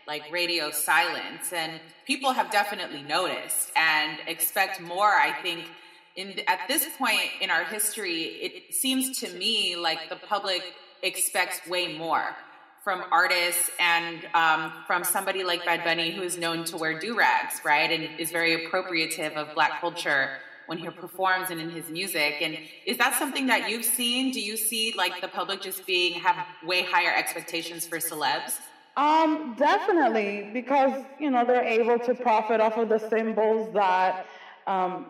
[0.07, 5.12] like radio silence, and people have definitely noticed and expect more.
[5.12, 5.66] I think
[6.17, 10.62] in at this point in our history, it seems to me like the public
[11.03, 12.37] expects way more
[12.83, 17.17] from artists and um, from somebody like Bad Bunny, who is known to wear do
[17.17, 20.37] rags, right, and is very appropriative of Black culture
[20.67, 22.37] when he performs and in his music.
[22.41, 24.33] And is that something that you've seen?
[24.33, 28.59] Do you see like the public just being have way higher expectations for celebs?
[28.97, 34.27] Um, definitely, because you know they're able to profit off of the symbols that
[34.67, 35.07] um,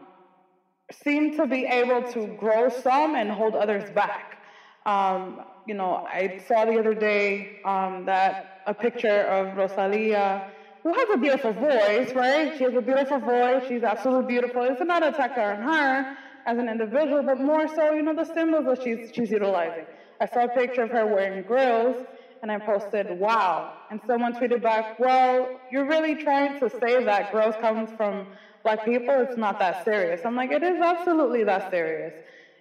[0.92, 4.38] seem to be able to grow some and hold others back.
[4.86, 10.50] Um, you know, I saw the other day um, that a picture of Rosalia,
[10.82, 12.52] who has a beautiful voice, right?
[12.58, 13.64] She has a beautiful voice.
[13.66, 14.62] She's absolutely beautiful.
[14.62, 16.16] It's not a attack on her,
[16.46, 19.86] as an individual, but more so, you know, the symbols that she's, she's utilizing.
[20.20, 21.96] I saw a picture of her wearing grills,
[22.42, 23.72] and I posted, wow.
[23.90, 28.26] And someone tweeted back, well, you're really trying to say that grills comes from
[28.64, 29.20] black people?
[29.20, 30.22] It's not that serious.
[30.24, 32.14] I'm like, it is absolutely that serious.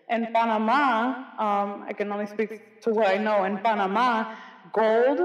[0.10, 2.49] In Panama, um, I can only speak
[2.84, 3.43] to what I know.
[3.43, 4.26] In Panama,
[4.72, 5.22] gold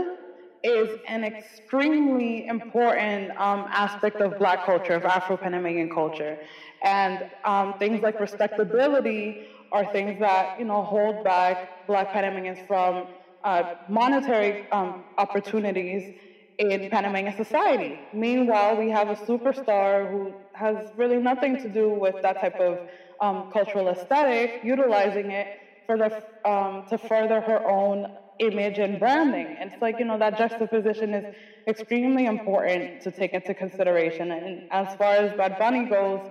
[0.62, 6.36] is an extremely important um, aspect of black culture, of Afro-Panamanian culture.
[6.82, 9.36] And um, things like respectability
[9.72, 13.06] are things that, you know, hold back black Panamanians from
[13.44, 16.10] uh, monetary um, opportunities
[16.58, 18.00] in Panamanian society.
[18.12, 22.78] Meanwhile, we have a superstar who has really nothing to do with that type of
[23.20, 25.48] um, cultural aesthetic, utilizing it
[25.86, 26.10] for the,
[26.48, 28.06] um, to further her own
[28.38, 29.56] image and branding.
[29.60, 31.24] And it's like, you know, that juxtaposition is
[31.68, 34.30] extremely important to take into consideration.
[34.30, 36.22] And as far as Bad Bunny goes,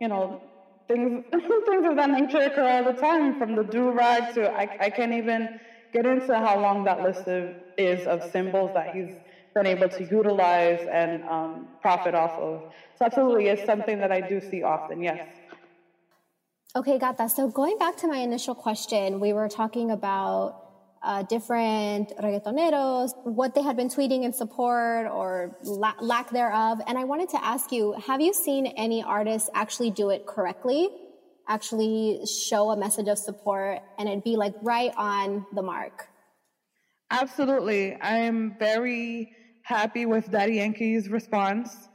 [0.00, 0.38] you know,
[0.88, 4.90] things, things of that nature occur all the time, from the do-rag to, I, I
[4.90, 5.48] can't even
[5.92, 9.12] get into how long that list of, is of symbols that he's
[9.54, 12.72] been able to utilize and um, profit off of.
[12.98, 15.28] So absolutely, it's something that I do see often, yes.
[16.74, 17.30] Okay, got that.
[17.30, 20.62] So going back to my initial question, we were talking about
[21.02, 26.80] uh, different reggaetoneros, what they had been tweeting in support or la- lack thereof.
[26.86, 30.88] And I wanted to ask you, have you seen any artists actually do it correctly?
[31.48, 36.08] Actually show a message of support and it'd be like right on the mark?
[37.10, 37.96] Absolutely.
[37.96, 39.32] I am very
[39.62, 41.88] happy with Daddy Yankee's response.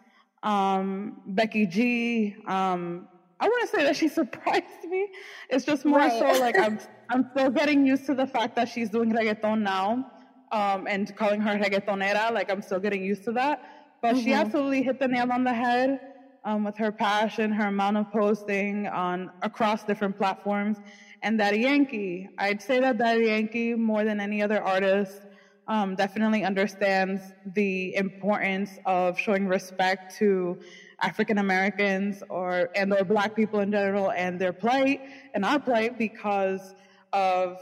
[0.43, 3.07] Um, Becky G, um,
[3.39, 5.09] I want to say that she surprised me.
[5.49, 6.11] It's just more right.
[6.11, 10.11] so like I'm I'm still getting used to the fact that she's doing reggaeton now,
[10.51, 12.32] um, and calling her reggaetonera.
[12.32, 13.61] Like I'm still getting used to that.
[14.01, 14.24] But mm-hmm.
[14.24, 15.99] she absolutely hit the nail on the head
[16.45, 20.78] um, with her passion, her amount of posting on across different platforms.
[21.24, 25.26] And Daddy Yankee, I'd say that Daddy Yankee, more than any other artist,
[25.68, 30.57] um, definitely understands the importance of showing respect to
[31.01, 35.01] African Americans or and or Black people in general and their plight
[35.34, 36.74] and our plight because
[37.13, 37.59] of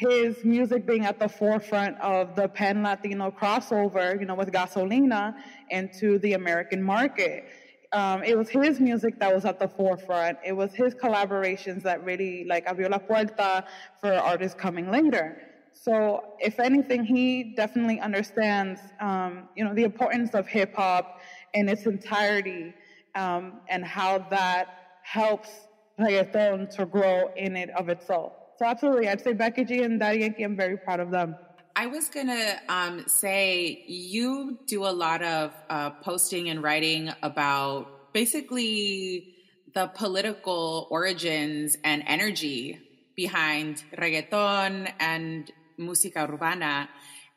[0.00, 5.34] his music being at the forefront of the pan Latino crossover, you know, with Gasolina
[5.70, 7.44] into the American market.
[7.92, 10.38] Um, it was his music that was at the forefront.
[10.44, 13.64] It was his collaborations that really like abrió la puerta
[14.00, 15.36] for artists coming later.
[15.84, 21.20] So, if anything, he definitely understands, um, you know, the importance of hip hop
[21.54, 22.72] in its entirety
[23.16, 24.68] um, and how that
[25.02, 25.50] helps
[25.98, 28.32] reggaeton to grow in it of itself.
[28.58, 31.34] So absolutely, I'd say Becky G and Daddy Yankee, I'm very proud of them.
[31.74, 38.12] I was gonna um, say you do a lot of uh, posting and writing about
[38.12, 39.34] basically
[39.74, 42.78] the political origins and energy
[43.16, 45.50] behind reggaeton and
[45.82, 46.88] música urbana.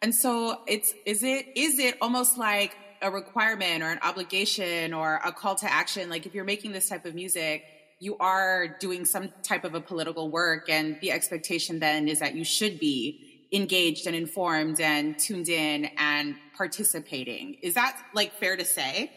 [0.01, 5.19] And so it's is it is it almost like a requirement or an obligation or
[5.23, 6.09] a call to action.
[6.09, 7.63] Like if you're making this type of music,
[7.99, 12.35] you are doing some type of a political work and the expectation then is that
[12.35, 17.55] you should be engaged and informed and tuned in and participating.
[17.61, 19.11] Is that like fair to say?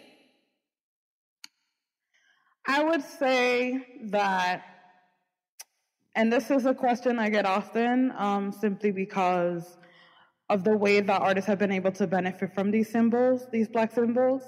[2.67, 4.63] I would say that,
[6.19, 9.79] and this is a question I get often um, simply because
[10.51, 13.93] of the way that artists have been able to benefit from these symbols, these black
[13.93, 14.43] symbols,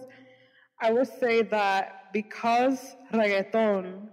[0.81, 4.09] I would say that because reggaeton,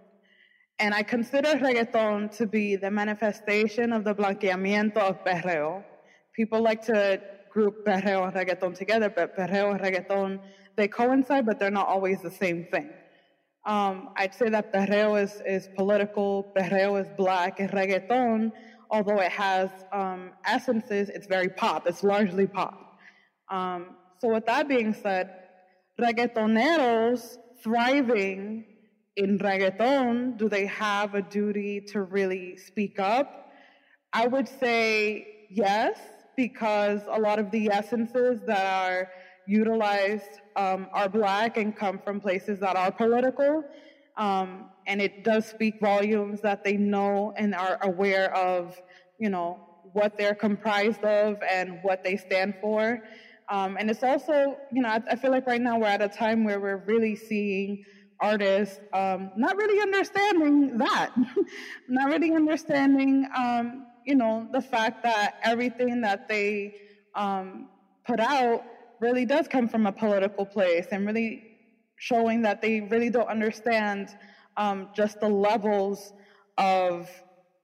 [0.77, 5.83] and I consider reggaeton to be the manifestation of the blanqueamiento of perreo.
[6.35, 7.19] People like to
[7.51, 10.39] group perreo and reggaeton together, but perreo and reggaeton,
[10.75, 12.91] they coincide, but they're not always the same thing.
[13.67, 18.51] Um, I'd say that perreo is, is political, perreo is black, and reggaeton
[18.89, 21.87] although it has um, essences, it's very pop.
[21.87, 22.97] It's largely pop.
[23.49, 25.29] Um, so with that being said,
[25.99, 28.65] reggaetoneros thriving
[29.15, 33.51] in reggaeton, do they have a duty to really speak up?
[34.13, 35.97] I would say yes,
[36.35, 39.09] because a lot of the essences that are
[39.47, 43.63] utilized um, are black and come from places that are political.
[44.17, 48.79] Um, and it does speak volumes that they know and are aware of,
[49.19, 49.59] you know,
[49.93, 53.01] what they're comprised of and what they stand for.
[53.49, 56.09] Um, and it's also, you know, I, I, feel like right now we're at a
[56.09, 57.85] time where we're really seeing
[58.19, 61.13] artists um, not really understanding that,
[61.87, 66.75] not really understanding, um, you know, the fact that everything that they
[67.15, 67.69] um,
[68.05, 68.63] put out
[68.99, 71.43] really does come from a political place and really
[71.97, 74.09] showing that they really don't understand
[74.55, 76.13] um, just the levels
[76.57, 77.09] of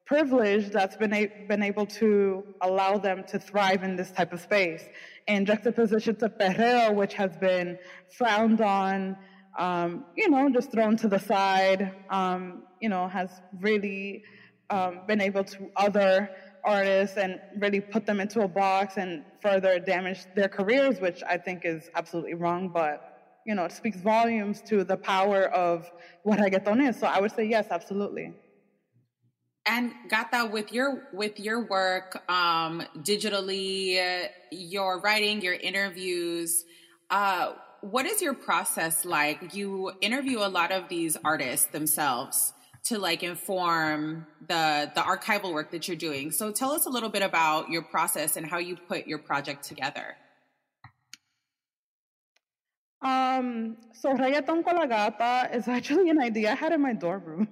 [0.05, 4.41] privilege that's been, a- been able to allow them to thrive in this type of
[4.41, 4.84] space.
[5.27, 7.77] In juxtaposition to perreo, which has been
[8.17, 9.15] frowned on,
[9.57, 13.29] um, you know, just thrown to the side, um, you know, has
[13.61, 14.23] really
[14.69, 16.29] um, been able to other
[16.66, 21.38] artists and really put them into a box and further damage their careers, which I
[21.38, 22.70] think is absolutely wrong.
[22.70, 23.09] But
[23.45, 25.91] you know, it speaks volumes to the power of
[26.24, 26.99] what reggaeton is.
[26.99, 28.34] So I would say yes, absolutely.
[29.66, 36.66] And Gata, with your with your work um, digitally, your writing, your interviews,
[37.09, 39.55] uh, what is your process like?
[39.55, 42.53] You interview a lot of these artists themselves
[42.86, 46.31] to like inform the the archival work that you're doing.
[46.31, 49.63] So tell us a little bit about your process and how you put your project
[49.63, 50.17] together.
[53.03, 57.47] Um, so Reggaeton con Gata is actually an idea I had in my dorm room.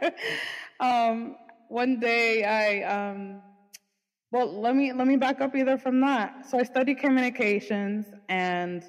[0.80, 1.36] um,
[1.68, 3.42] one day I, um,
[4.30, 6.48] well, let me let me back up either from that.
[6.48, 8.84] So I studied communications and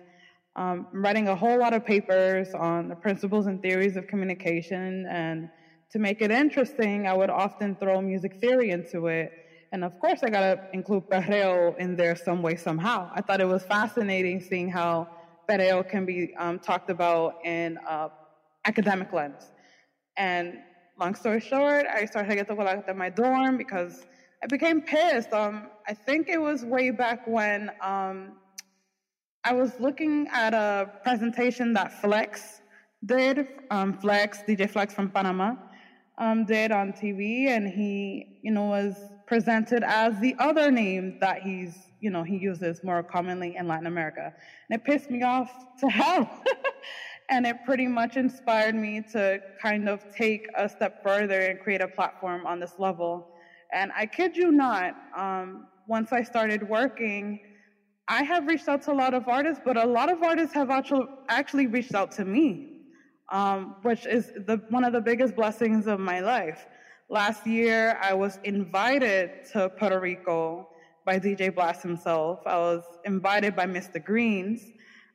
[0.55, 5.07] um, writing a whole lot of papers on the principles and theories of communication.
[5.09, 5.49] And
[5.91, 9.31] to make it interesting, I would often throw music theory into it.
[9.71, 13.09] And of course, I gotta include perreo in there some way, somehow.
[13.13, 15.07] I thought it was fascinating seeing how
[15.49, 18.09] perreo can be um, talked about in uh,
[18.65, 19.51] academic lens.
[20.17, 20.59] And
[20.99, 24.05] long story short, I started to get to in my dorm because
[24.43, 25.31] I became pissed.
[25.33, 28.33] Um, I think it was way back when um,
[29.43, 32.61] I was looking at a presentation that Flex
[33.05, 35.55] did, um, Flex, DJ Flex from Panama,
[36.17, 38.97] um, did on TV, and he, you know, was
[39.27, 43.87] presented as the other name that he's you know, he uses more commonly in Latin
[43.87, 44.31] America.
[44.69, 45.49] And it pissed me off
[45.79, 46.29] to hell.
[47.29, 51.81] and it pretty much inspired me to kind of take a step further and create
[51.81, 53.25] a platform on this level.
[53.73, 57.39] And I kid you not, um, once I started working,
[58.07, 60.69] I have reached out to a lot of artists, but a lot of artists have
[60.69, 62.76] actually, actually reached out to me,
[63.29, 66.65] um, which is the, one of the biggest blessings of my life.
[67.09, 70.67] Last year, I was invited to Puerto Rico
[71.05, 72.39] by DJ Blass himself.
[72.45, 74.03] I was invited by Mr.
[74.03, 74.61] Greens,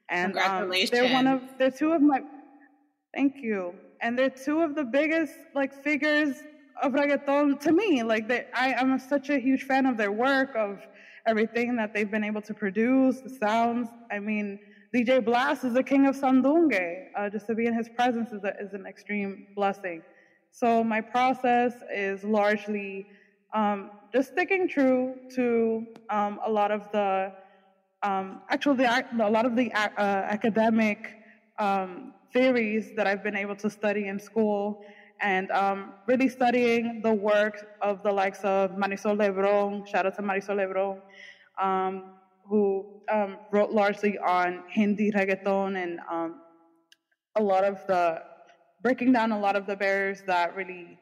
[0.09, 2.21] and um, they're one of they're two of my.
[3.15, 6.37] Thank you, and they're two of the biggest like figures
[6.83, 8.03] of reggaeton to me.
[8.03, 10.81] Like they, I, I'm such a huge fan of their work, of
[11.27, 13.89] everything that they've been able to produce, the sounds.
[14.11, 14.59] I mean,
[14.95, 17.07] DJ Blass is the king of Sandungueo.
[17.17, 20.03] Uh, just to be in his presence is, a, is an extreme blessing.
[20.51, 23.07] So my process is largely
[23.55, 27.33] um, just sticking true to um, a lot of the
[28.03, 31.15] um, actually a lot of the uh, academic
[31.59, 34.85] um, theories that I've been able to study in school
[35.23, 40.23] and um, really studying the work of the likes of Marisol Lebron, shout out to
[40.23, 41.01] Marisol Lebron,
[41.63, 42.15] um,
[42.45, 46.01] who um, wrote largely on Hindi reggaeton and
[47.37, 48.21] a lot of the
[48.83, 51.01] breaking down a lot of the barriers that really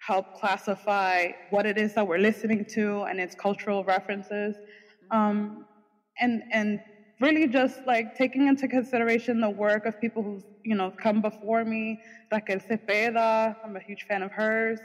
[0.00, 4.58] help classify what it is that we're listening to and its cultural references.
[5.10, 5.66] Um,
[6.20, 6.80] and, and
[7.20, 11.64] really just like taking into consideration the work of people who've, you know, come before
[11.64, 11.98] me,
[12.32, 14.80] Raquel Cepeda, I'm a huge fan of hers,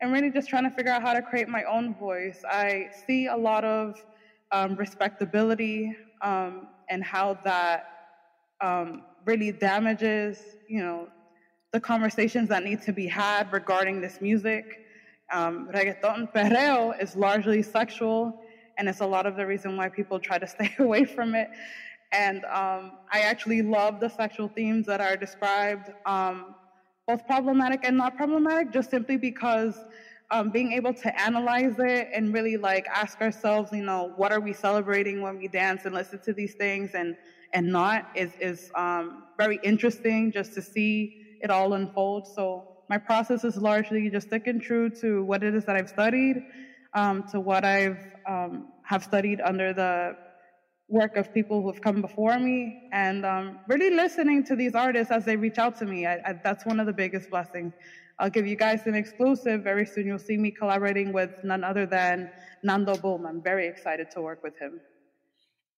[0.00, 2.40] and really just trying to figure out how to create my own voice.
[2.48, 3.94] I see a lot of
[4.52, 5.92] um, respectability
[6.22, 7.84] um, and how that
[8.60, 11.08] um, really damages, you know,
[11.72, 14.64] the conversations that need to be had regarding this music.
[15.32, 18.32] Um, reggaeton perreo is largely sexual,
[18.78, 21.50] and it's a lot of the reason why people try to stay away from it.
[22.12, 26.54] And um, I actually love the sexual themes that are described, um,
[27.06, 29.84] both problematic and not problematic, just simply because
[30.30, 34.40] um, being able to analyze it and really like ask ourselves, you know, what are
[34.40, 37.16] we celebrating when we dance and listen to these things and
[37.52, 41.10] and not is is um, very interesting just to see
[41.40, 42.26] it all unfold.
[42.26, 46.38] So my process is largely just sticking true to what it is that I've studied,
[46.94, 50.14] um, to what I've um, have studied under the
[50.88, 55.10] work of people who have come before me, and um, really listening to these artists
[55.10, 56.06] as they reach out to me.
[56.06, 57.74] I, I, that's one of the biggest blessings.
[58.18, 59.62] I'll give you guys an exclusive.
[59.62, 62.30] Very soon you'll see me collaborating with none other than
[62.62, 63.26] Nando Boom.
[63.26, 64.80] I'm very excited to work with him.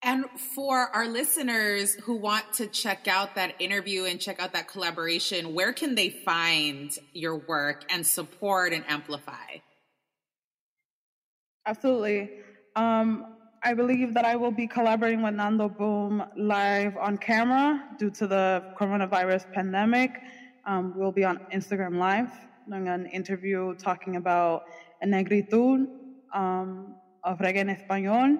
[0.02, 4.68] And for our listeners who want to check out that interview and check out that
[4.68, 9.58] collaboration, where can they find your work and support and amplify?
[11.66, 12.30] Absolutely.
[12.76, 13.34] Um,
[13.64, 18.28] I believe that I will be collaborating with Nando Boom live on camera due to
[18.28, 20.12] the coronavirus pandemic.
[20.68, 22.30] Um, we'll be on Instagram Live
[22.68, 24.64] doing an interview talking about
[25.04, 25.86] negritud
[26.34, 26.94] um,
[27.24, 28.36] of reggae en español,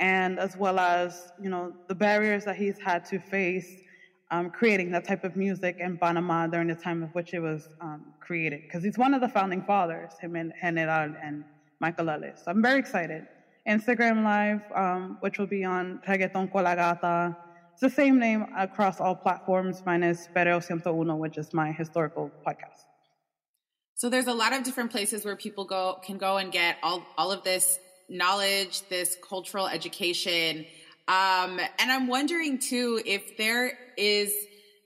[0.00, 3.70] and as well as you know the barriers that he's had to face
[4.32, 7.68] um, creating that type of music in Panama during the time of which it was
[7.80, 8.62] um, created.
[8.62, 11.44] Because he's one of the founding fathers, him and General and
[11.80, 12.42] Michael Ellis.
[12.44, 13.26] So I'm very excited.
[13.68, 17.36] Instagram Live, um, which will be on Reggaeton con la Gata.
[17.82, 22.84] It's the same name across all platforms, minus Perreo 101, which is my historical podcast.
[23.94, 27.02] So there's a lot of different places where people go can go and get all
[27.16, 30.66] all of this knowledge, this cultural education.
[31.08, 34.30] Um, and I'm wondering too if there is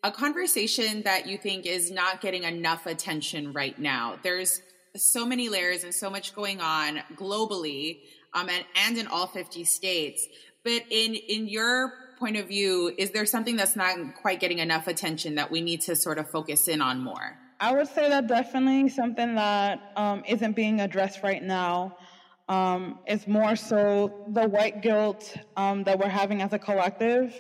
[0.05, 4.21] a conversation that you think is not getting enough attention right now.
[4.23, 4.63] There's
[4.95, 8.03] so many layers and so much going on globally
[8.35, 10.29] um, and, and in all 50 states.
[10.63, 11.93] But in, in your
[12.25, 15.83] point of view, is there something that's not quite getting enough attention that we need
[15.83, 17.37] to sort of focus in on more?
[17.61, 21.99] I would say that definitely something that um, not being addressed right now.
[22.47, 27.33] Um, is more so the white guilt um, that we're having as a collective.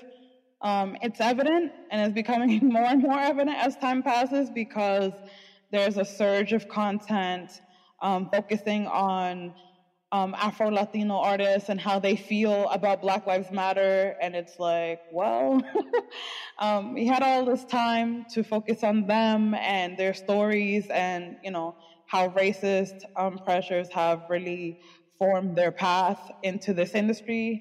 [0.62, 5.12] Um, it's evident and it's becoming more and more evident as time passes because
[5.70, 7.50] there's a surge of content
[8.00, 9.52] um, focusing on
[10.14, 14.14] um, Afro Latino artists and how they feel about Black Lives Matter.
[14.22, 15.60] And it's like, well,
[16.58, 21.50] um, we had all this time to focus on them and their stories and, you
[21.50, 21.74] know,
[22.06, 24.76] how racist um, pressures have really
[25.18, 27.60] formed their path into this industry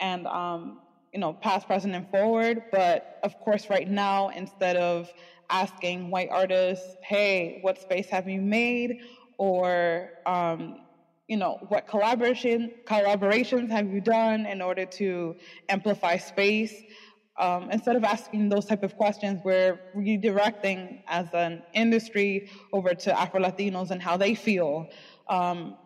[0.00, 0.80] and, um,
[1.12, 2.60] you know, past, present, and forward.
[2.70, 5.12] But of course, right now, instead of
[5.50, 8.96] asking white artists, hey, what space have you made?
[9.38, 10.76] Or, um,
[11.30, 15.36] you know, what collaboration collaborations have you done in order to
[15.70, 16.84] amplify space?
[17.38, 23.18] Um, instead of asking those type of questions, we're redirecting as an industry over to
[23.18, 24.88] Afro Latinos and how they feel.
[25.28, 25.76] Um,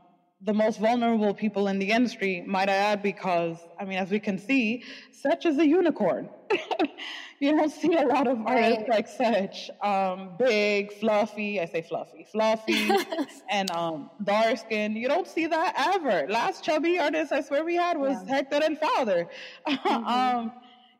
[0.45, 4.20] the most vulnerable people in the industry, might I add, because I mean, as we
[4.20, 6.28] can see, Sech is a unicorn.
[7.40, 8.88] you don't see a lot of artists right.
[8.88, 11.61] like Sech, um, big, fluffy.
[11.61, 12.90] I say fluffy, fluffy,
[13.51, 14.97] and um, dark skin.
[14.97, 16.26] You don't see that ever.
[16.28, 18.34] Last chubby artist I swear we had was yeah.
[18.34, 19.28] Hector El Father.
[19.66, 20.07] Mm-hmm.
[20.07, 20.53] um,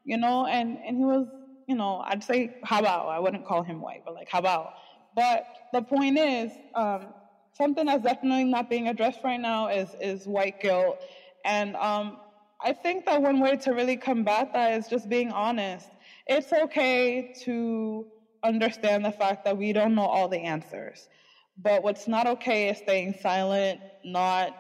[0.05, 1.27] you know, and and he was,
[1.67, 4.75] you know, I'd say how about I wouldn't call him white, but like how about.
[5.15, 7.07] But the point is, um,
[7.55, 10.99] something that's definitely not being addressed right now is is white guilt,
[11.45, 12.19] and um,
[12.63, 15.91] I think that one way to really combat that is just being honest
[16.27, 18.07] it's okay to
[18.43, 21.09] understand the fact that we don't know all the answers.
[21.57, 24.53] But what's not okay is staying silent, not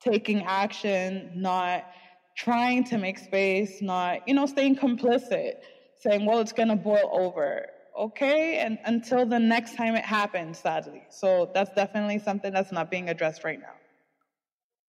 [0.00, 1.84] taking action, not
[2.36, 5.52] trying to make space, not, you know, staying complicit,
[5.96, 7.64] saying, well, it's going to boil over.
[7.96, 8.58] Okay.
[8.58, 11.02] And until the next time it happens, sadly.
[11.10, 13.74] So that's definitely something that's not being addressed right now.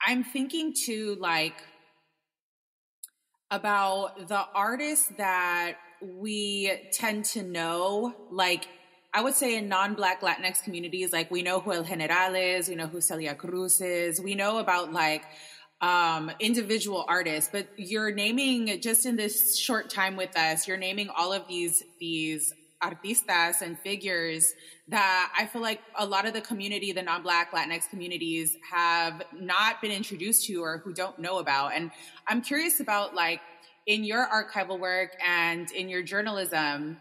[0.06, 1.56] I'm thinking too, like,
[3.52, 8.68] about the artists that we tend to know, like,
[9.14, 12.76] I would say in non-black Latinx communities, like we know who El General is, we
[12.76, 15.24] know who Celia Cruz is, we know about like
[15.80, 21.08] um, individual artists, but you're naming just in this short time with us, you're naming
[21.10, 22.54] all of these these
[22.84, 24.54] artistas and figures
[24.88, 29.82] that I feel like a lot of the community, the non-black Latinx communities, have not
[29.82, 31.74] been introduced to or who don't know about.
[31.74, 31.92] And
[32.28, 33.42] I'm curious about like
[33.86, 36.98] in your archival work and in your journalism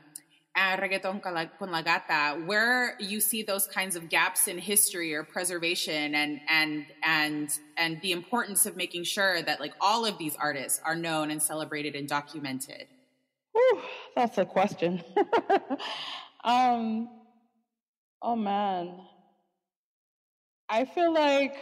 [0.57, 5.25] and reggaeton con la gata where you see those kinds of gaps in history or
[5.25, 10.37] preservation and and and and the importance of making sure that like all of these
[10.37, 12.87] artists are known and celebrated and documented
[13.55, 13.81] Whew,
[14.17, 15.03] that's a question.
[16.45, 17.09] Um
[18.23, 19.01] oh man.
[20.69, 21.57] I feel like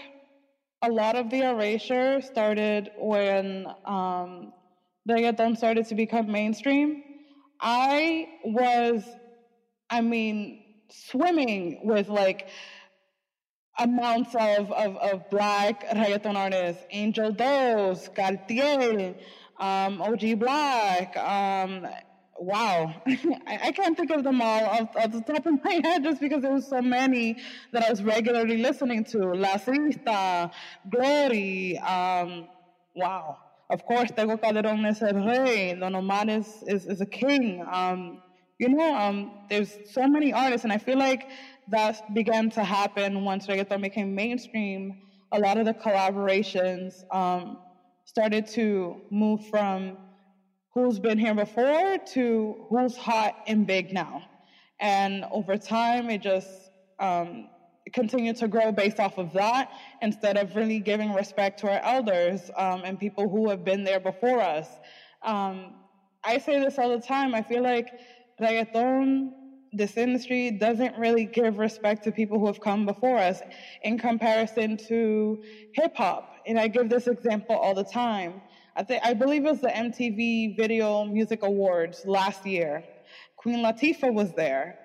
[0.82, 4.52] a lot of the erasure started when um,
[5.08, 7.04] reggaeton started to become mainstream,
[7.60, 9.04] I was,
[9.90, 12.48] I mean, swimming with like
[13.78, 19.14] amounts of, of, of black reggaeton artists, Angel Doze, Cartier,
[19.58, 21.86] um, OG Black, um,
[22.38, 26.02] wow, I, I, can't think of them all off, off, the top of my head
[26.02, 27.36] just because there was so many
[27.72, 29.18] that I was regularly listening to.
[29.18, 30.50] La Sista,
[30.90, 32.48] Glory, um,
[32.94, 33.38] wow.
[33.70, 35.74] Of course, Tego Calderon is el rey.
[35.78, 37.64] Don Omar is, is, is a king.
[37.70, 38.20] Um,
[38.58, 41.28] you know, um, there's so many artists, and I feel like
[41.68, 44.98] that began to happen once reggaeton became mainstream.
[45.32, 47.56] A lot of the collaborations um,
[48.12, 49.98] started to move from
[50.74, 54.22] who's been here before to who's hot and big now.
[54.80, 57.48] And over time, it just um,
[57.92, 59.68] continued to grow based off of that
[60.00, 64.00] instead of really giving respect to our elders um, and people who have been there
[64.00, 64.68] before us.
[65.22, 65.76] Um,
[66.24, 67.34] I say this all the time.
[67.34, 67.92] I feel like
[68.40, 69.30] reggaeton,
[69.72, 73.40] this industry, doesn't really give respect to people who have come before us
[73.82, 75.42] in comparison to
[75.74, 76.30] hip hop.
[76.46, 78.42] And I give this example all the time.
[78.76, 82.84] I think I believe it was the MTV Video Music Awards last year.
[83.36, 84.78] Queen Latifah was there.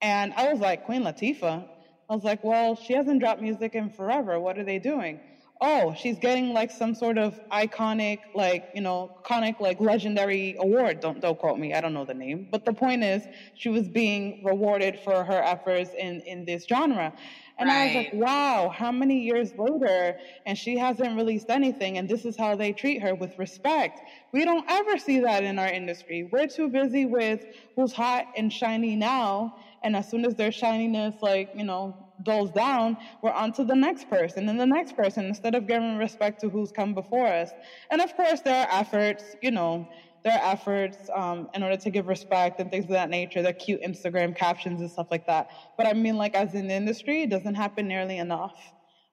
[0.00, 1.66] And I was like, Queen Latifah?
[2.08, 4.40] I was like, well, she hasn't dropped music in forever.
[4.40, 5.20] What are they doing?
[5.60, 11.00] Oh, she's getting like some sort of iconic, like, you know, iconic, like legendary award.
[11.00, 11.74] Don't, don't quote me.
[11.74, 12.46] I don't know the name.
[12.48, 17.12] But the point is, she was being rewarded for her efforts in, in this genre.
[17.58, 17.72] And right.
[17.72, 20.14] I was like, wow, how many years later?
[20.46, 21.98] And she hasn't released anything.
[21.98, 24.00] And this is how they treat her with respect.
[24.32, 26.22] We don't ever see that in our industry.
[26.22, 27.40] We're too busy with
[27.74, 29.50] who's hot and shiny now.
[29.82, 33.76] And as soon as their shininess, like, you know, dulls down, we're on to the
[33.76, 37.54] next person and the next person instead of giving respect to who's come before us.
[37.90, 39.86] And of course, there are efforts, you know,
[40.24, 43.52] there are efforts um, in order to give respect and things of that nature, their
[43.52, 45.46] cute Instagram captions and stuff like that.
[45.76, 48.54] But I mean, like as an industry, it doesn't happen nearly enough.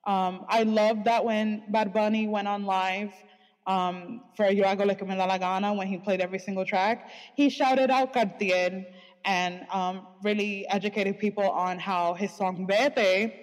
[0.06, 3.12] Um, I love that when Bad Bunny went on live
[3.68, 7.00] um, for Yo Hago Lo Que Me La Gana when he played every single track,
[7.34, 8.84] he shouted out Cartier
[9.26, 13.34] and um, really educated people on how his song Vete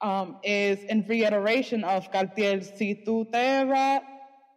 [0.00, 4.02] um, is in reiteration of Cartier, Si tú te vas,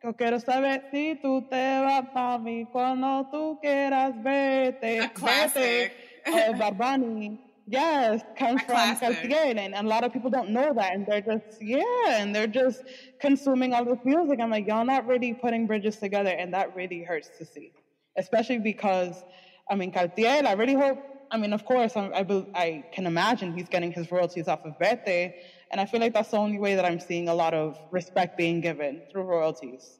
[0.01, 5.01] Yo quiero saber si tú te vas, mami, cuando tú quieras vete.
[5.01, 5.91] A classic.
[6.25, 7.37] Vete, uh, Barbani.
[7.67, 11.61] Yes, comes from Cartier, and a lot of people don't know that, and they're just
[11.61, 12.81] yeah, and they're just
[13.19, 14.39] consuming all this music.
[14.41, 17.73] I'm like, y'all not really putting bridges together, and that really hurts to see,
[18.17, 19.21] especially because,
[19.69, 20.43] I mean, Cartier.
[20.45, 20.99] I really hope.
[21.31, 24.73] I mean, of course, I, I, I can imagine he's getting his royalties off of
[24.79, 25.35] Vete,
[25.71, 28.37] and I feel like that's the only way that I'm seeing a lot of respect
[28.37, 29.99] being given through royalties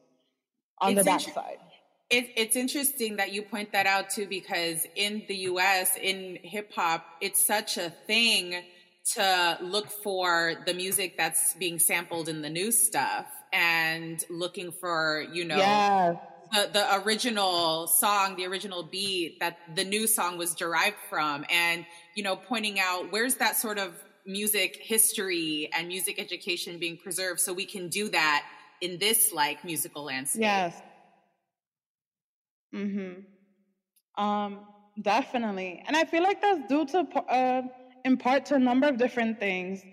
[0.81, 1.59] on it's the backside.
[2.09, 6.71] It, it's interesting that you point that out too, because in the US, in hip
[6.73, 8.63] hop, it's such a thing
[9.13, 15.25] to look for the music that's being sampled in the new stuff and looking for,
[15.31, 16.17] you know, yes.
[16.51, 21.45] The, the original song, the original beat that the new song was derived from.
[21.49, 21.85] And,
[22.15, 23.93] you know, pointing out where's that sort of
[24.25, 28.45] music history and music education being preserved so we can do that
[28.81, 30.41] in this like musical landscape.
[30.41, 30.81] Yes.
[32.73, 34.23] Mm-hmm.
[34.23, 34.61] Um
[35.01, 35.81] definitely.
[35.87, 37.61] And I feel like that's due to uh
[38.05, 39.83] in part to a number of different things.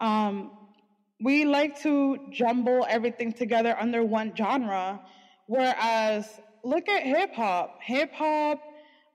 [0.00, 0.50] Um
[1.22, 5.00] we like to jumble everything together under one genre
[5.46, 7.72] whereas look at hip hop.
[7.82, 8.58] Hip hop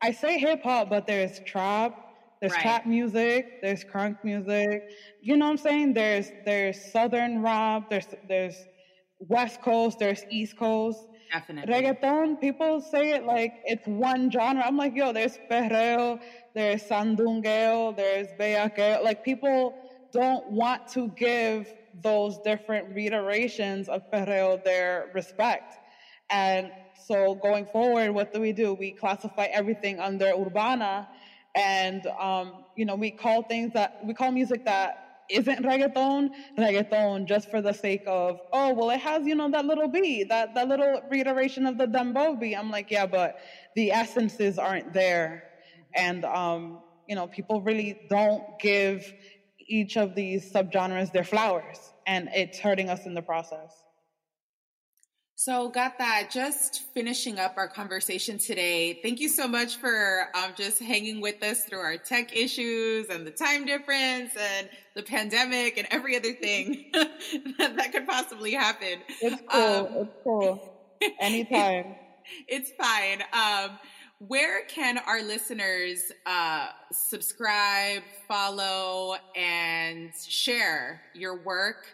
[0.02, 1.94] I say hip hop but there's trap
[2.42, 2.58] there's right.
[2.58, 4.84] trap music, there's crunk music.
[5.20, 5.94] You know what I'm saying?
[5.94, 8.68] There's there's southern rap, there's there's
[9.20, 11.08] west coast, there's east coast.
[11.32, 11.68] Definitely.
[11.68, 14.64] Reggaeton, people say it like it's one genre.
[14.66, 16.18] I'm like, yo, there's perreo,
[16.56, 19.04] there's sandungueo, there's bellaqueo.
[19.04, 19.76] Like people
[20.14, 25.80] don't want to give those different reiterations of perreo their respect.
[26.30, 26.72] And
[27.08, 28.74] so going forward, what do we do?
[28.74, 31.08] We classify everything under urbana
[31.56, 37.28] and um, you know we call things that we call music that isn't reggaeton reggaeton
[37.28, 40.54] just for the sake of oh well it has you know that little beat that
[40.54, 43.40] that little reiteration of the dembow beat i'm like yeah but
[43.76, 45.44] the essences aren't there.
[45.96, 49.12] And um, you know people really don't give
[49.68, 51.94] each of these subgenres their flowers.
[52.08, 53.72] And it's hurting us in the process
[55.40, 56.32] so, got that.
[56.34, 59.00] Just finishing up our conversation today.
[59.02, 63.26] Thank you so much for um, just hanging with us through our tech issues and
[63.26, 69.00] the time difference and the pandemic and every other thing that, that could possibly happen.
[69.22, 69.62] It's cool.
[69.62, 70.74] Um, it's cool.
[71.22, 71.96] Anytime.
[72.50, 73.24] it's fine.
[73.32, 73.80] Um,
[74.18, 81.86] where can our listeners uh, subscribe, follow, and share your work?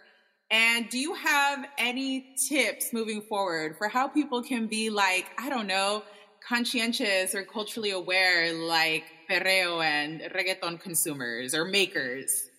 [0.52, 5.50] And do you have any tips moving forward for how people can be like, I
[5.50, 6.04] don't know,
[6.48, 12.52] conscientious or culturally aware like perreo and reggaeton consumers or makers?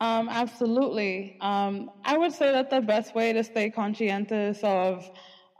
[0.00, 1.34] Um, absolutely.
[1.40, 5.10] Um, I would say that the best way to stay conscientious of,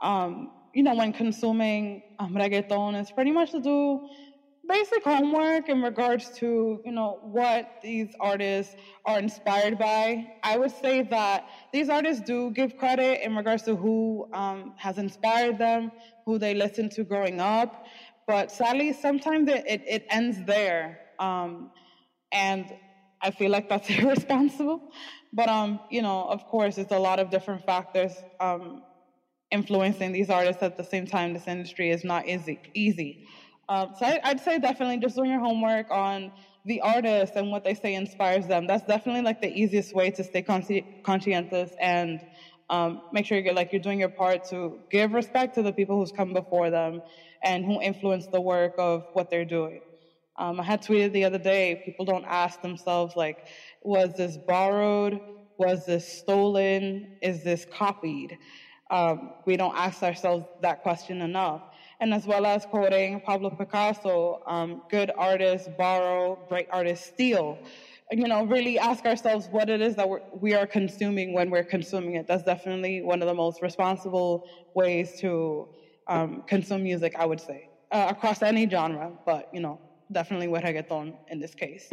[0.01, 3.99] um, you know, when consuming um, reggaeton is pretty much to do
[4.67, 10.71] basic homework in regards to you know what these artists are inspired by i would
[10.71, 11.43] say that
[11.73, 15.91] these artists do give credit in regards to who um, has inspired them
[16.25, 17.75] who they listened to growing up
[18.27, 21.69] but sadly sometimes it, it, it ends there Um,
[22.31, 22.71] and
[23.21, 24.81] I feel like that's irresponsible.
[25.33, 28.81] But um, you know, of course, it's a lot of different factors um,
[29.51, 31.33] influencing these artists at the same time.
[31.33, 32.59] This industry is not easy.
[32.73, 33.19] Easy.
[33.71, 36.31] Um, so I, would say definitely just doing your homework on
[36.65, 38.67] the artist and what they say inspires them.
[38.67, 42.21] That's definitely like the easiest way to stay consci- conscientious and
[42.69, 45.97] um, make sure you're like you're doing your part to give respect to the people
[45.97, 47.01] who's come before them
[47.43, 49.81] and who influence the work of what they're doing.
[50.37, 53.37] Um, I had tweeted the other day, people don't ask themselves, like,
[53.83, 55.19] was this borrowed?
[55.57, 57.05] Was this stolen?
[57.21, 58.37] Is this copied?
[58.91, 61.61] Um, we don't ask ourselves that question enough.
[62.01, 67.59] And as well as quoting Pablo Picasso, um, good artists borrow, great artists steal.
[68.11, 71.63] You know, really ask ourselves what it is that we're, we are consuming when we're
[71.63, 72.25] consuming it.
[72.27, 74.41] That's definitely one of the most responsible
[74.73, 75.67] ways to
[76.07, 79.79] um, consume music, I would say, uh, across any genre, but, you know,
[80.11, 81.87] definitely with reggaeton in this case.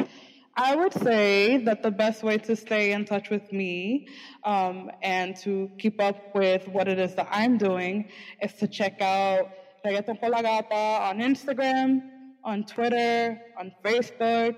[0.57, 4.03] I would say that the best way to stay in touch with me
[4.43, 8.05] um, and to keep up with what it is that I'm doing
[8.41, 9.47] is to check out
[9.85, 12.01] Reggaeton Gata on Instagram,
[12.43, 14.55] on Twitter, on Facebook,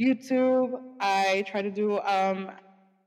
[0.00, 0.72] YouTube.
[1.00, 2.50] I try to do um,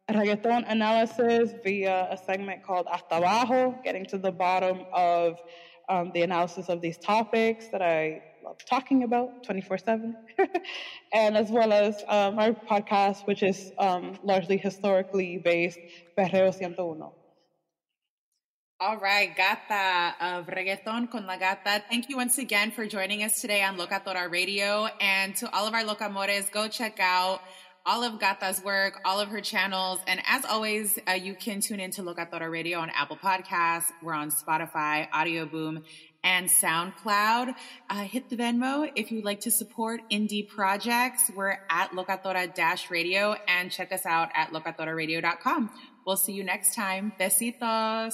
[0.09, 5.37] reggaeton analysis via a segment called Hasta getting to the bottom of
[5.89, 10.15] um, the analysis of these topics that I love talking about 24 7.
[11.13, 15.79] and as well as um, our podcast, which is um, largely historically based,
[16.17, 17.09] Perreo 101.
[18.85, 21.81] All right, Gata of Reggaeton con la Gata.
[21.89, 24.87] Thank you once again for joining us today on Locatora Radio.
[25.01, 27.41] And to all of our locamores, go check out
[27.83, 30.01] all of Gata's work, all of her channels.
[30.05, 33.85] And as always, uh, you can tune into Locatora Radio on Apple Podcasts.
[34.03, 35.81] We're on Spotify, Audio Boom,
[36.23, 37.55] and SoundCloud.
[37.89, 41.31] Uh, hit the Venmo if you'd like to support indie projects.
[41.35, 45.71] We're at Locatora Radio and check us out at locatoraradio.com.
[46.05, 47.13] We'll see you next time.
[47.19, 48.13] Besitos.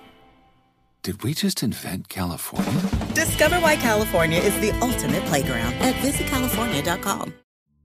[1.03, 2.79] Did we just invent California?
[3.15, 7.33] Discover why California is the ultimate playground at visitcalifornia.com.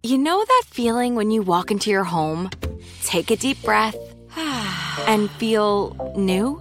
[0.03, 2.51] You know that feeling when you walk into your home,
[3.05, 3.97] take a deep breath,
[5.07, 6.61] and feel new?